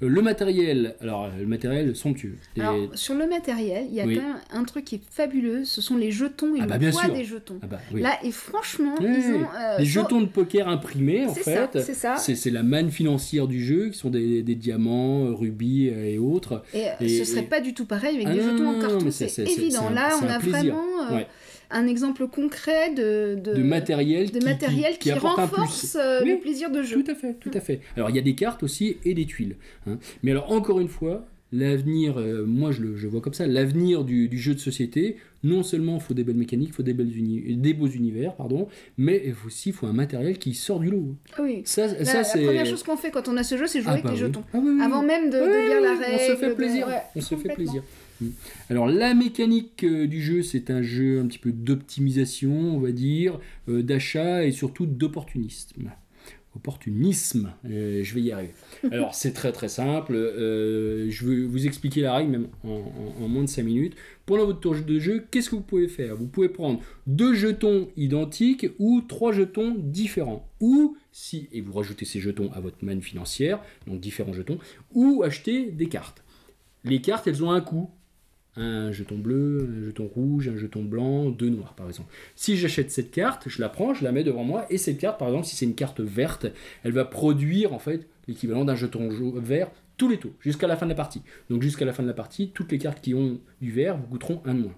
Le 0.00 0.22
matériel, 0.22 0.96
alors 1.00 1.28
le 1.38 1.46
matériel 1.46 1.94
somptueux. 1.94 2.36
Des- 2.56 2.62
Alors, 2.62 2.76
sur 2.94 3.14
le 3.14 3.26
matériel, 3.28 3.86
il 3.88 3.94
y 3.94 4.00
a 4.00 4.06
Oui. 4.06 4.16
quand 4.16 4.22
même 4.22 4.36
un 4.52 4.64
truc 4.64 4.84
qui 4.84 4.96
est 4.96 5.00
fabuleux, 5.10 5.64
ce 5.64 5.80
sont 5.80 5.96
les 5.96 6.10
jetons 6.10 6.54
et 6.56 6.58
Ah 6.60 6.64
le 6.64 6.68
bah, 6.70 6.78
bien 6.78 6.90
poids 6.90 7.04
sûr. 7.04 7.14
des 7.14 7.24
jetons. 7.24 7.58
Ah 7.62 7.66
bah, 7.66 7.78
oui. 7.92 8.00
Là, 8.00 8.18
et 8.24 8.32
franchement, 8.32 8.94
Oui, 9.00 9.06
ils 9.08 9.32
oui. 9.32 9.36
ont... 9.36 9.46
euh, 9.58 9.78
Les 9.78 9.84
jetons 9.84 10.20
de 10.20 10.26
poker 10.26 10.68
imprimés, 10.68 11.26
en 11.26 11.34
fait. 11.34 11.68
c'est 11.80 11.94
ça. 11.94 12.16
C'est 12.16 12.50
la 12.50 12.62
manne 12.62 12.90
financière 12.90 13.46
du 13.46 13.62
jeu, 13.64 13.90
qui 13.90 13.98
sont 13.98 14.10
des, 14.10 14.42
des 14.42 14.54
diamants, 14.54 15.34
rubis 15.34 15.86
et 15.88 16.18
autres. 16.18 16.62
Et, 16.74 16.86
euh, 16.88 16.90
Et- 17.00 17.18
ce 17.18 17.24
serait 17.24 17.42
pas 17.42 17.60
du 17.60 17.74
tout 17.74 17.84
pareil 17.86 18.16
avec 18.16 18.26
Ah 18.28 18.34
des 18.34 18.42
jetons 18.42 18.72
non, 18.72 18.78
en 18.78 18.80
carton, 18.80 19.10
c'est 19.10 19.38
évident. 19.38 19.88
Là, 19.90 20.10
on 20.22 20.26
a 20.36 20.38
plaisir. 20.40 20.74
vraiment 20.74 21.10
euh, 21.10 21.14
Ouais. 21.16 21.26
un 21.70 21.86
exemple 21.86 22.26
concret 22.28 22.92
de, 22.94 23.34
de, 23.42 23.54
de 23.54 23.62
matériel 23.62 24.30
de 24.30 24.38
qui, 24.38 24.44
matériel 24.44 24.94
renforce 25.18 25.96
euh, 25.98 26.20
Oui. 26.22 26.30
le 26.32 26.38
plaisir 26.38 26.70
de 26.70 26.82
jeu. 26.82 27.02
Tout 27.02 27.10
à 27.10 27.14
fait, 27.14 27.34
tout 27.34 27.50
à 27.54 27.60
fait. 27.60 27.80
Alors 27.96 28.10
il 28.10 28.16
y 28.16 28.18
a 28.18 28.22
des 28.22 28.34
cartes 28.34 28.62
aussi 28.62 28.96
et 29.04 29.14
des 29.14 29.24
tuiles. 29.26 29.56
hein. 29.86 29.98
Mais 30.22 30.30
alors 30.32 30.52
encore 30.52 30.80
une 30.80 30.88
fois, 30.88 31.26
l'avenir, 31.54 32.18
euh, 32.18 32.44
moi 32.46 32.72
je 32.72 32.80
le 32.82 32.96
je 32.96 33.06
vois 33.08 33.20
comme 33.20 33.34
ça, 33.34 33.46
l'avenir 33.46 34.04
du, 34.04 34.28
du 34.28 34.38
jeu 34.38 34.54
de 34.54 34.58
société, 34.58 35.16
non 35.44 35.62
seulement 35.62 35.96
il 35.96 36.00
faut 36.00 36.14
des 36.14 36.24
belles 36.24 36.36
mécaniques, 36.36 36.68
il 36.70 36.74
faut 36.74 36.82
des, 36.82 36.94
belles 36.94 37.14
uni- 37.16 37.56
des 37.56 37.74
beaux 37.74 37.88
univers, 37.88 38.34
pardon, 38.36 38.68
mais 38.96 39.22
il 39.26 39.34
faut 39.34 39.48
aussi 39.48 39.68
il 39.70 39.72
faut 39.74 39.86
un 39.86 39.92
matériel 39.92 40.38
qui 40.38 40.54
sort 40.54 40.78
du 40.80 40.88
lot. 40.90 41.14
Ah 41.36 41.42
oui. 41.42 41.62
Ça, 41.64 41.86
La, 41.88 42.04
ça 42.04 42.18
la 42.18 42.24
c'est. 42.24 42.42
première 42.44 42.64
chose 42.66 42.82
qu'on 42.82 42.96
fait 42.96 43.10
quand 43.10 43.28
on 43.28 43.36
a 43.36 43.42
ce 43.42 43.56
jeu, 43.56 43.66
c'est 43.66 43.80
jouer 43.80 43.88
Ah 43.90 43.92
avec 43.94 44.04
bah 44.04 44.10
les 44.12 44.16
oui. 44.16 44.26
jetons. 44.28 44.44
Ah 44.54 44.58
oui, 44.58 44.68
oui, 44.68 44.74
oui. 44.78 44.82
Avant 44.82 45.02
même 45.02 45.26
de, 45.30 45.38
de 45.38 45.68
lire 45.68 45.80
la 45.82 45.90
règle. 45.98 46.14
On 46.22 46.26
se 46.32 46.36
fait 46.36 46.48
de- 46.48 46.54
plaisir. 46.54 46.86
ouais, 46.86 46.94
on 47.16 47.20
se 47.20 47.28
fait 47.28 47.34
complètement. 47.36 47.54
plaisir. 47.64 47.82
Mm. 48.22 48.30
Alors 48.70 48.86
la 48.86 49.14
mécanique 49.14 49.84
euh, 49.84 50.06
du 50.06 50.20
jeu, 50.22 50.42
c'est 50.42 50.70
un 50.70 50.82
jeu 50.82 51.20
un 51.20 51.26
petit 51.26 51.38
peu 51.38 51.52
d'optimisation, 51.52 52.52
on 52.76 52.80
va 52.80 52.92
dire, 52.92 53.38
euh, 53.68 53.82
d'achat 53.82 54.44
et 54.44 54.52
surtout 54.52 54.86
d'opportunisme. 54.86 55.90
Opportunisme, 56.54 57.54
euh, 57.64 58.02
je 58.04 58.14
vais 58.14 58.20
y 58.20 58.30
arriver. 58.30 58.52
Alors 58.92 59.14
c'est 59.14 59.32
très 59.32 59.52
très 59.52 59.68
simple, 59.68 60.14
euh, 60.14 61.08
je 61.10 61.26
vais 61.26 61.44
vous 61.46 61.66
expliquer 61.66 62.02
la 62.02 62.14
règle 62.14 62.30
même 62.30 62.48
en, 62.62 62.68
en- 63.18 63.24
en 63.24 63.28
moins 63.28 63.42
de 63.44 63.48
5 63.48 63.62
minutes. 63.62 63.94
Pendant 64.26 64.44
votre 64.44 64.60
tour 64.60 64.74
de 64.76 64.98
jeu, 64.98 65.24
qu'est-ce 65.30 65.48
que 65.48 65.54
vous 65.56 65.62
pouvez 65.62 65.88
faire? 65.88 66.14
Vous 66.14 66.26
pouvez 66.26 66.50
prendre 66.50 66.80
deux 67.06 67.32
jetons 67.34 67.88
identiques 67.96 68.66
ou 68.78 69.00
trois 69.00 69.32
jetons 69.32 69.74
différents. 69.78 70.46
Ou 70.60 70.96
si, 71.10 71.48
et 71.52 71.62
vous 71.62 71.72
rajoutez 71.72 72.04
ces 72.04 72.20
jetons 72.20 72.52
à 72.52 72.60
votre 72.60 72.84
manne 72.84 73.00
financière, 73.00 73.60
donc 73.86 74.00
différents 74.00 74.34
jetons, 74.34 74.58
ou 74.92 75.22
acheter 75.22 75.70
des 75.70 75.88
cartes. 75.88 76.22
Les 76.84 77.00
cartes, 77.00 77.26
elles 77.28 77.42
ont 77.42 77.50
un 77.50 77.60
coût. 77.62 77.88
Un 78.56 78.92
jeton 78.92 79.16
bleu, 79.16 79.66
un 79.78 79.84
jeton 79.86 80.10
rouge, 80.14 80.48
un 80.48 80.56
jeton 80.56 80.82
blanc, 80.82 81.30
deux 81.30 81.48
noirs 81.48 81.74
par 81.74 81.86
exemple. 81.88 82.12
Si 82.36 82.56
j'achète 82.56 82.90
cette 82.90 83.10
carte, 83.10 83.48
je 83.48 83.60
la 83.60 83.68
prends, 83.68 83.94
je 83.94 84.04
la 84.04 84.12
mets 84.12 84.24
devant 84.24 84.44
moi, 84.44 84.66
et 84.68 84.76
cette 84.76 84.98
carte, 84.98 85.18
par 85.18 85.28
exemple, 85.28 85.46
si 85.46 85.56
c'est 85.56 85.64
une 85.64 85.74
carte 85.74 86.00
verte, 86.00 86.46
elle 86.84 86.92
va 86.92 87.06
produire 87.06 87.72
en 87.72 87.78
fait 87.78 88.06
l'équivalent 88.28 88.64
d'un 88.64 88.76
jeton 88.76 89.08
vert 89.40 89.70
tous 89.96 90.08
les 90.08 90.18
tours, 90.18 90.34
jusqu'à 90.40 90.66
la 90.66 90.76
fin 90.76 90.86
de 90.86 90.90
la 90.90 90.96
partie. 90.96 91.22
Donc 91.48 91.62
jusqu'à 91.62 91.84
la 91.84 91.92
fin 91.92 92.02
de 92.02 92.08
la 92.08 92.14
partie, 92.14 92.50
toutes 92.50 92.72
les 92.72 92.78
cartes 92.78 93.00
qui 93.00 93.14
ont 93.14 93.40
du 93.60 93.70
vert 93.70 93.96
vous 93.96 94.06
coûteront 94.06 94.42
un 94.44 94.54
de 94.54 94.60
moins. 94.60 94.76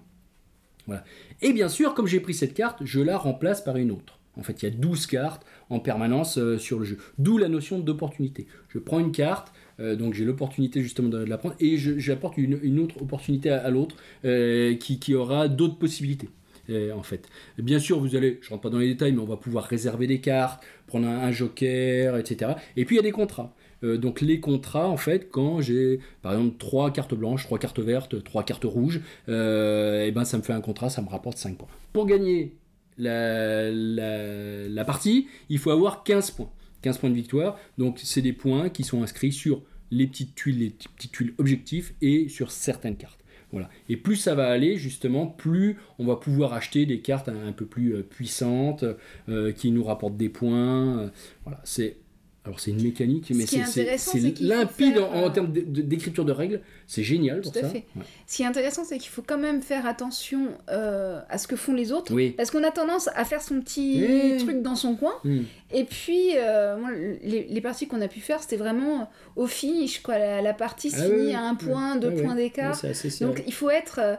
Voilà. 0.87 1.03
Et 1.41 1.51
bien 1.51 1.67
sûr, 1.67 1.93
comme 1.93 2.07
j'ai 2.07 2.19
pris 2.19 2.33
cette 2.33 2.53
carte, 2.53 2.85
je 2.85 3.01
la 3.01 3.17
remplace 3.17 3.63
par 3.63 3.77
une 3.77 3.91
autre. 3.91 4.19
En 4.37 4.43
fait, 4.43 4.61
il 4.61 4.65
y 4.65 4.67
a 4.67 4.75
12 4.75 5.07
cartes 5.07 5.45
en 5.69 5.79
permanence 5.79 6.37
euh, 6.37 6.57
sur 6.57 6.79
le 6.79 6.85
jeu. 6.85 6.97
D'où 7.17 7.37
la 7.37 7.47
notion 7.47 7.79
d'opportunité. 7.79 8.47
Je 8.69 8.79
prends 8.79 8.99
une 8.99 9.11
carte, 9.11 9.53
euh, 9.79 9.95
donc 9.95 10.13
j'ai 10.13 10.25
l'opportunité 10.25 10.81
justement 10.81 11.09
de, 11.09 11.19
de 11.19 11.29
la 11.29 11.37
prendre, 11.37 11.55
et 11.59 11.77
j'apporte 11.77 12.37
une, 12.37 12.59
une 12.61 12.79
autre 12.79 13.01
opportunité 13.01 13.49
à, 13.49 13.69
l'autre 13.69 13.95
euh, 14.23 14.75
qui, 14.75 14.99
qui 14.99 15.15
aura 15.15 15.47
d'autres 15.47 15.77
possibilités. 15.77 16.29
euh, 16.69 16.93
en 16.93 17.03
fait, 17.03 17.27
bien 17.57 17.79
sûr, 17.79 17.99
vous 17.99 18.15
allez, 18.15 18.39
je 18.41 18.49
rentre 18.49 18.61
pas 18.61 18.69
dans 18.69 18.79
les 18.79 18.87
détails, 18.87 19.11
mais 19.11 19.21
on 19.21 19.25
va 19.25 19.37
pouvoir 19.37 19.65
réserver 19.65 20.07
des 20.07 20.21
cartes, 20.21 20.63
prendre 20.87 21.07
un, 21.07 21.31
joker, 21.31 22.17
etc. 22.17 22.53
Et 22.77 22.85
puis 22.85 22.95
il 22.95 22.97
y 22.97 22.99
a 22.99 23.03
des 23.03 23.11
contrats. 23.11 23.53
Donc 23.83 24.21
les 24.21 24.39
contrats, 24.39 24.89
en 24.89 24.97
fait, 24.97 25.29
quand 25.29 25.61
j'ai 25.61 25.99
par 26.23 26.31
exemple 26.31 26.55
trois 26.57 26.91
cartes 26.91 27.13
blanches, 27.13 27.43
trois 27.43 27.59
cartes 27.59 27.79
vertes, 27.79 28.23
trois 28.23 28.41
cartes 28.41 28.63
rouges, 28.63 28.99
et 29.27 30.11
ben 30.11 30.23
ça 30.25 30.37
me 30.39 30.41
fait 30.41 30.53
un 30.53 30.61
contrat, 30.61 30.89
ça 30.89 31.03
me 31.03 31.09
rapporte 31.09 31.37
5 31.37 31.55
points. 31.55 31.67
Pour 31.93 32.07
gagner 32.07 32.55
la, 32.97 33.69
la, 33.69 34.67
la 34.67 34.85
partie, 34.85 35.27
il 35.49 35.59
faut 35.59 35.69
avoir 35.69 36.03
15 36.03 36.31
points. 36.31 36.49
15 36.85 36.99
points 36.99 37.09
de 37.09 37.15
victoire. 37.15 37.57
Donc 37.79 37.99
c'est 38.03 38.21
des 38.21 38.31
points 38.31 38.69
qui 38.69 38.83
sont 38.83 39.01
inscrits 39.01 39.31
sur 39.31 39.63
les 39.89 40.05
petites 40.05 40.35
tuiles, 40.35 40.59
les 40.59 40.69
petites 40.69 41.11
tuiles 41.11 41.33
objectifs 41.39 41.95
et 42.01 42.29
sur 42.29 42.51
certaines 42.51 42.95
cartes. 42.95 43.19
Voilà. 43.51 43.69
Et 43.89 43.97
plus 43.97 44.17
ça 44.17 44.35
va 44.35 44.49
aller, 44.49 44.77
justement, 44.77 45.25
plus 45.25 45.77
on 45.97 46.05
va 46.05 46.15
pouvoir 46.15 46.53
acheter 46.53 46.85
des 46.85 46.99
cartes 46.99 47.27
un, 47.27 47.53
peu 47.53 47.65
plus 47.65 47.95
euh, 47.95 48.03
puissantes, 48.03 48.85
euh, 49.29 49.51
qui 49.51 49.71
nous 49.71 49.83
rapportent 49.83 50.17
des 50.17 50.29
points. 50.29 50.99
euh, 50.99 51.09
voilà, 51.43 51.59
c'est 51.63 51.97
alors 52.45 52.59
c'est 52.59 52.69
une 52.71 52.83
mécanique, 52.83 53.31
mais 53.35 53.45
c'est- 53.47 53.63
faut 53.97 54.17
limpide 54.39 54.93
faire, 54.93 55.11
en, 55.11 55.23
en 55.23 55.25
euh, 55.25 55.29
termes 55.29 55.51
d'écriture 55.51 56.23
de 56.25 56.31
règles. 56.31 56.61
C'est 56.85 57.01
génial 57.01 57.41
pour 57.41 57.51
Tout 57.51 57.57
à 57.59 57.61
ça. 57.63 57.69
fait. 57.69 57.85
Ouais. 57.95 58.03
Ce 58.27 58.37
qui 58.37 58.43
est 58.43 58.45
intéressant, 58.45 58.83
c'est 58.83 58.99
qu'il 58.99 59.09
faut 59.09 59.23
quand 59.25 59.39
même 59.39 59.63
faire 59.63 59.87
attention 59.87 60.49
euh, 60.69 61.19
à 61.29 61.37
ce 61.39 61.47
que 61.47 61.55
font 61.55 61.73
les 61.73 61.91
autres. 61.91 62.13
Oui. 62.13 62.29
Parce 62.37 62.51
qu'on 62.51 62.63
a 62.63 62.69
tendance 62.69 63.09
à 63.15 63.25
faire 63.25 63.41
son 63.41 63.59
petit 63.61 64.05
Oui. 64.07 64.37
truc 64.37 64.61
dans 64.61 64.75
son 64.75 64.95
coin. 64.95 65.13
Hmm. 65.23 65.41
Et 65.73 65.85
puis, 65.85 66.37
euh, 66.37 66.77
moi, 66.77 66.91
les, 67.23 67.47
les 67.49 67.61
parties 67.61 67.87
qu'on 67.87 68.01
a 68.01 68.07
pu 68.07 68.19
faire, 68.19 68.41
c'était 68.41 68.57
vraiment 68.57 69.09
au 69.35 69.47
finish. 69.47 70.01
Quoi. 70.01 70.19
La, 70.19 70.41
la 70.43 70.53
partie 70.53 70.91
se 70.91 70.97
Ah 71.01 71.05
finit 71.09 71.33
à 71.33 71.41
un 71.41 71.55
point, 71.55 71.95
deux 71.95 72.11
points 72.13 72.35
d'écart. 72.35 72.79
Donc 73.21 73.41
il 73.47 73.53
faut 73.53 73.71
être 73.71 73.99
euh, 74.01 74.15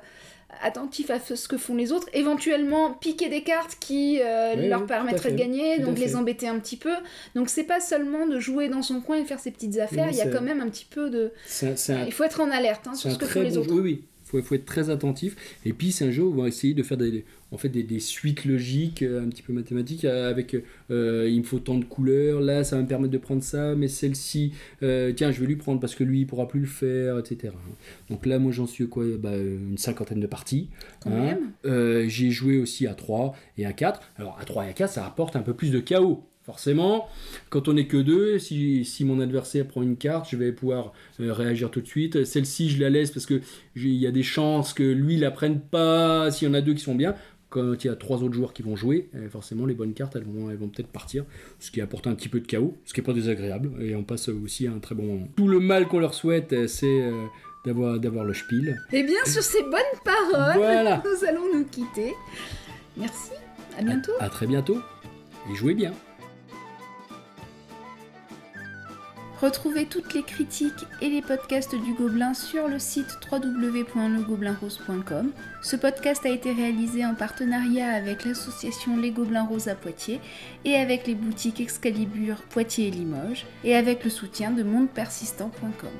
attentif 0.62 1.10
à 1.10 1.18
ce 1.20 1.48
que 1.48 1.58
font 1.58 1.74
les 1.74 1.92
autres, 1.92 2.08
éventuellement 2.12 2.92
piquer 2.92 3.28
des 3.28 3.42
cartes 3.42 3.76
qui 3.80 4.20
euh, 4.22 4.54
Oui, 4.56 4.68
leur 4.68 4.82
oui, 4.82 4.86
permettraient 4.86 5.32
de 5.32 5.36
gagner, 5.38 5.78
donc 5.80 5.98
les 5.98 6.16
embêter 6.16 6.48
un 6.48 6.58
petit 6.58 6.76
peu. 6.76 6.92
Donc 7.34 7.48
c'est 7.48 7.64
pas 7.64 7.80
seulement 7.80 8.26
de 8.26 8.38
jouer 8.40 8.68
dans 8.68 8.82
son 8.82 9.00
coin 9.00 9.16
et 9.18 9.24
faire 9.24 9.40
ses 9.40 9.50
petites 9.50 9.78
affaires, 9.78 10.06
Non, 10.06 10.12
il 10.12 10.16
y 10.18 10.22
a 10.22 10.28
quand 10.28 10.42
même 10.42 10.60
un 10.60 10.68
petit 10.68 10.86
peu 10.88 11.10
de... 11.10 11.32
Un- 11.62 11.94
un 11.94 12.04
Il 12.06 12.12
faut 12.12 12.24
être 12.24 12.40
en 12.40 12.50
alerte 12.50 12.86
hein, 12.86 12.94
sur 12.94 13.10
ce 13.10 13.18
que 13.18 13.26
font 13.26 13.42
les 13.42 13.50
bon 13.50 13.58
autres. 13.58 13.68
jeu, 13.68 13.74
oui, 13.74 13.80
oui. 13.82 14.04
Faut, 14.24 14.42
faut 14.42 14.56
être 14.56 14.64
très 14.66 14.90
attentif. 14.90 15.36
Et 15.64 15.72
puis 15.72 15.92
c'est 15.92 16.04
un 16.06 16.10
jeu 16.10 16.24
où 16.24 16.32
on 16.36 16.42
va 16.42 16.48
essayer 16.48 16.74
de 16.74 16.82
faire 16.82 16.96
des, 16.96 17.24
en 17.52 17.58
fait, 17.58 17.68
des, 17.68 17.82
des 17.82 18.00
suites 18.00 18.44
logiques, 18.44 19.02
euh, 19.02 19.22
un 19.24 19.28
petit 19.28 19.42
peu 19.42 19.52
mathématiques, 19.52 20.04
euh, 20.04 20.28
avec 20.30 20.56
euh, 20.90 21.28
il 21.30 21.38
me 21.38 21.44
faut 21.44 21.58
tant 21.58 21.76
de 21.78 21.84
couleurs, 21.84 22.40
là 22.40 22.64
ça 22.64 22.76
va 22.76 22.82
me 22.82 22.88
permettre 22.88 23.12
de 23.12 23.18
prendre 23.18 23.42
ça, 23.42 23.74
mais 23.76 23.88
celle-ci, 23.88 24.52
euh, 24.82 25.12
tiens 25.12 25.30
je 25.30 25.40
vais 25.40 25.46
lui 25.46 25.56
prendre 25.56 25.80
parce 25.80 25.94
que 25.94 26.04
lui 26.04 26.20
il 26.20 26.26
pourra 26.26 26.48
plus 26.48 26.60
le 26.60 26.66
faire, 26.66 27.18
etc. 27.18 27.52
Donc 28.10 28.26
là 28.26 28.38
moi 28.38 28.52
j'en 28.52 28.66
suis 28.66 28.88
quoi? 28.88 29.04
Bah, 29.18 29.36
une 29.36 29.78
cinquantaine 29.78 30.20
de 30.20 30.26
parties. 30.26 30.68
Quand 31.00 31.10
hein. 31.10 31.22
même. 31.22 31.38
Euh, 31.64 32.04
J'ai 32.08 32.30
joué 32.30 32.58
aussi 32.58 32.86
à 32.86 32.94
3 32.94 33.34
et 33.58 33.66
à 33.66 33.72
4. 33.72 34.00
Alors 34.16 34.38
à 34.40 34.44
3 34.44 34.66
et 34.66 34.70
à 34.70 34.72
4 34.72 34.90
ça 34.92 35.02
rapporte 35.02 35.36
un 35.36 35.42
peu 35.42 35.54
plus 35.54 35.70
de 35.70 35.80
chaos. 35.80 36.24
Forcément, 36.46 37.08
quand 37.50 37.66
on 37.66 37.72
n'est 37.72 37.88
que 37.88 37.96
deux, 37.96 38.38
si, 38.38 38.84
si 38.84 39.04
mon 39.04 39.18
adversaire 39.18 39.66
prend 39.66 39.82
une 39.82 39.96
carte, 39.96 40.28
je 40.30 40.36
vais 40.36 40.52
pouvoir 40.52 40.92
euh, 41.18 41.32
réagir 41.32 41.72
tout 41.72 41.80
de 41.80 41.88
suite. 41.88 42.22
Celle-ci, 42.24 42.70
je 42.70 42.80
la 42.80 42.88
laisse 42.88 43.10
parce 43.10 43.26
que 43.26 43.40
j'ai- 43.74 43.88
il 43.88 43.96
y 43.96 44.06
a 44.06 44.12
des 44.12 44.22
chances 44.22 44.72
que 44.72 44.85
lui 44.85 45.16
la 45.16 45.32
prenne 45.32 45.59
pas. 45.61 46.30
S'il 46.30 46.46
y 46.46 46.50
en 46.50 46.54
a 46.54 46.61
deux 46.61 46.74
qui 46.74 46.82
sont 46.85 46.94
bien, 46.94 47.16
quand 47.48 47.85
il 47.85 47.87
y 47.87 47.90
a 47.90 47.96
trois 47.96 48.22
autres 48.22 48.35
joueurs 48.35 48.52
qui 48.52 48.62
vont 48.62 48.76
jouer, 48.76 49.09
euh, 49.14 49.28
forcément 49.28 49.66
les 49.66 49.74
bonnes 49.74 49.94
cartes, 49.94 50.16
elles 50.16 50.24
vont, 50.24 50.50
elles 50.50 50.56
vont 50.56 50.68
peut-être 50.68 50.88
partir, 50.88 51.24
ce 51.59 51.70
qui 51.70 51.80
apporte 51.80 52.06
un 52.06 52.14
petit 52.14 52.28
peu 52.28 52.40
de 52.40 52.46
chaos, 52.46 52.76
ce 52.85 52.92
qui 52.92 53.00
est 53.00 53.04
pas 53.04 53.12
désagréable. 53.12 53.70
Et 53.80 53.94
on 53.94 54.02
passe 54.02 54.28
aussi 54.28 54.66
à 54.66 54.72
un 54.72 54.78
très 54.78 54.94
bon 54.94 55.04
moment. 55.04 55.28
Tout 55.37 55.48
le 55.48 55.61
mal 55.61 55.87
qu'on 55.88 56.00
leur 56.00 56.14
souhaite, 56.14 56.52
euh, 56.52 56.66
c'est 56.66 57.02
euh, 57.02 57.26
d'avoir 57.64 57.98
d'avoir 57.98 58.24
le 58.24 58.35
spiel. 58.35 58.80
Et 58.92 58.98
Eh 59.00 59.02
bien 59.04 59.24
sur 59.24 59.42
ces 59.42 59.62
bonnes 59.62 60.00
paroles, 60.04 60.56
Voilà. 60.56 61.02
nous 61.22 61.28
allons 61.28 61.52
nous 61.54 61.64
quitter. 61.64 62.14
Merci, 62.96 63.32
à 63.78 63.82
bientôt. 63.82 64.12
À 64.20 64.28
très 64.28 64.46
bientôt 64.46 64.78
et 65.50 65.54
jouez 65.54 65.74
bien. 65.74 65.92
Retrouvez 69.40 69.85
toutes 69.85 70.14
les 70.14 70.22
critiques 70.22 70.87
et 71.03 71.11
les 71.11 71.20
podcasts 71.20 71.75
du 71.75 71.92
Gobelin 71.92 72.33
sur 72.33 72.68
le 72.68 72.79
site 72.79 73.18
www.legoblinrose.com. 73.31 75.31
Ce 75.61 75.77
podcast 75.77 76.25
a 76.25 76.31
été 76.31 76.53
réalisé 76.53 77.05
en 77.05 77.14
partenariat 77.14 77.90
avec 77.90 78.25
l'association 78.25 78.96
Les 78.96 79.11
Gobelins 79.11 79.44
Roses 79.44 79.68
à 79.68 79.75
Poitiers 79.75 80.22
et 80.64 80.77
avec 80.77 81.07
les 81.07 81.14
boutiques 81.14 81.61
Excalibur 81.61 82.37
Poitiers 82.49 82.88
et 82.88 82.90
Limoges 82.90 83.44
et 83.62 83.77
avec 83.77 84.05
le 84.05 84.11
soutien 84.11 84.53
de 84.53 84.62
mondepersistant.com. 84.62 85.90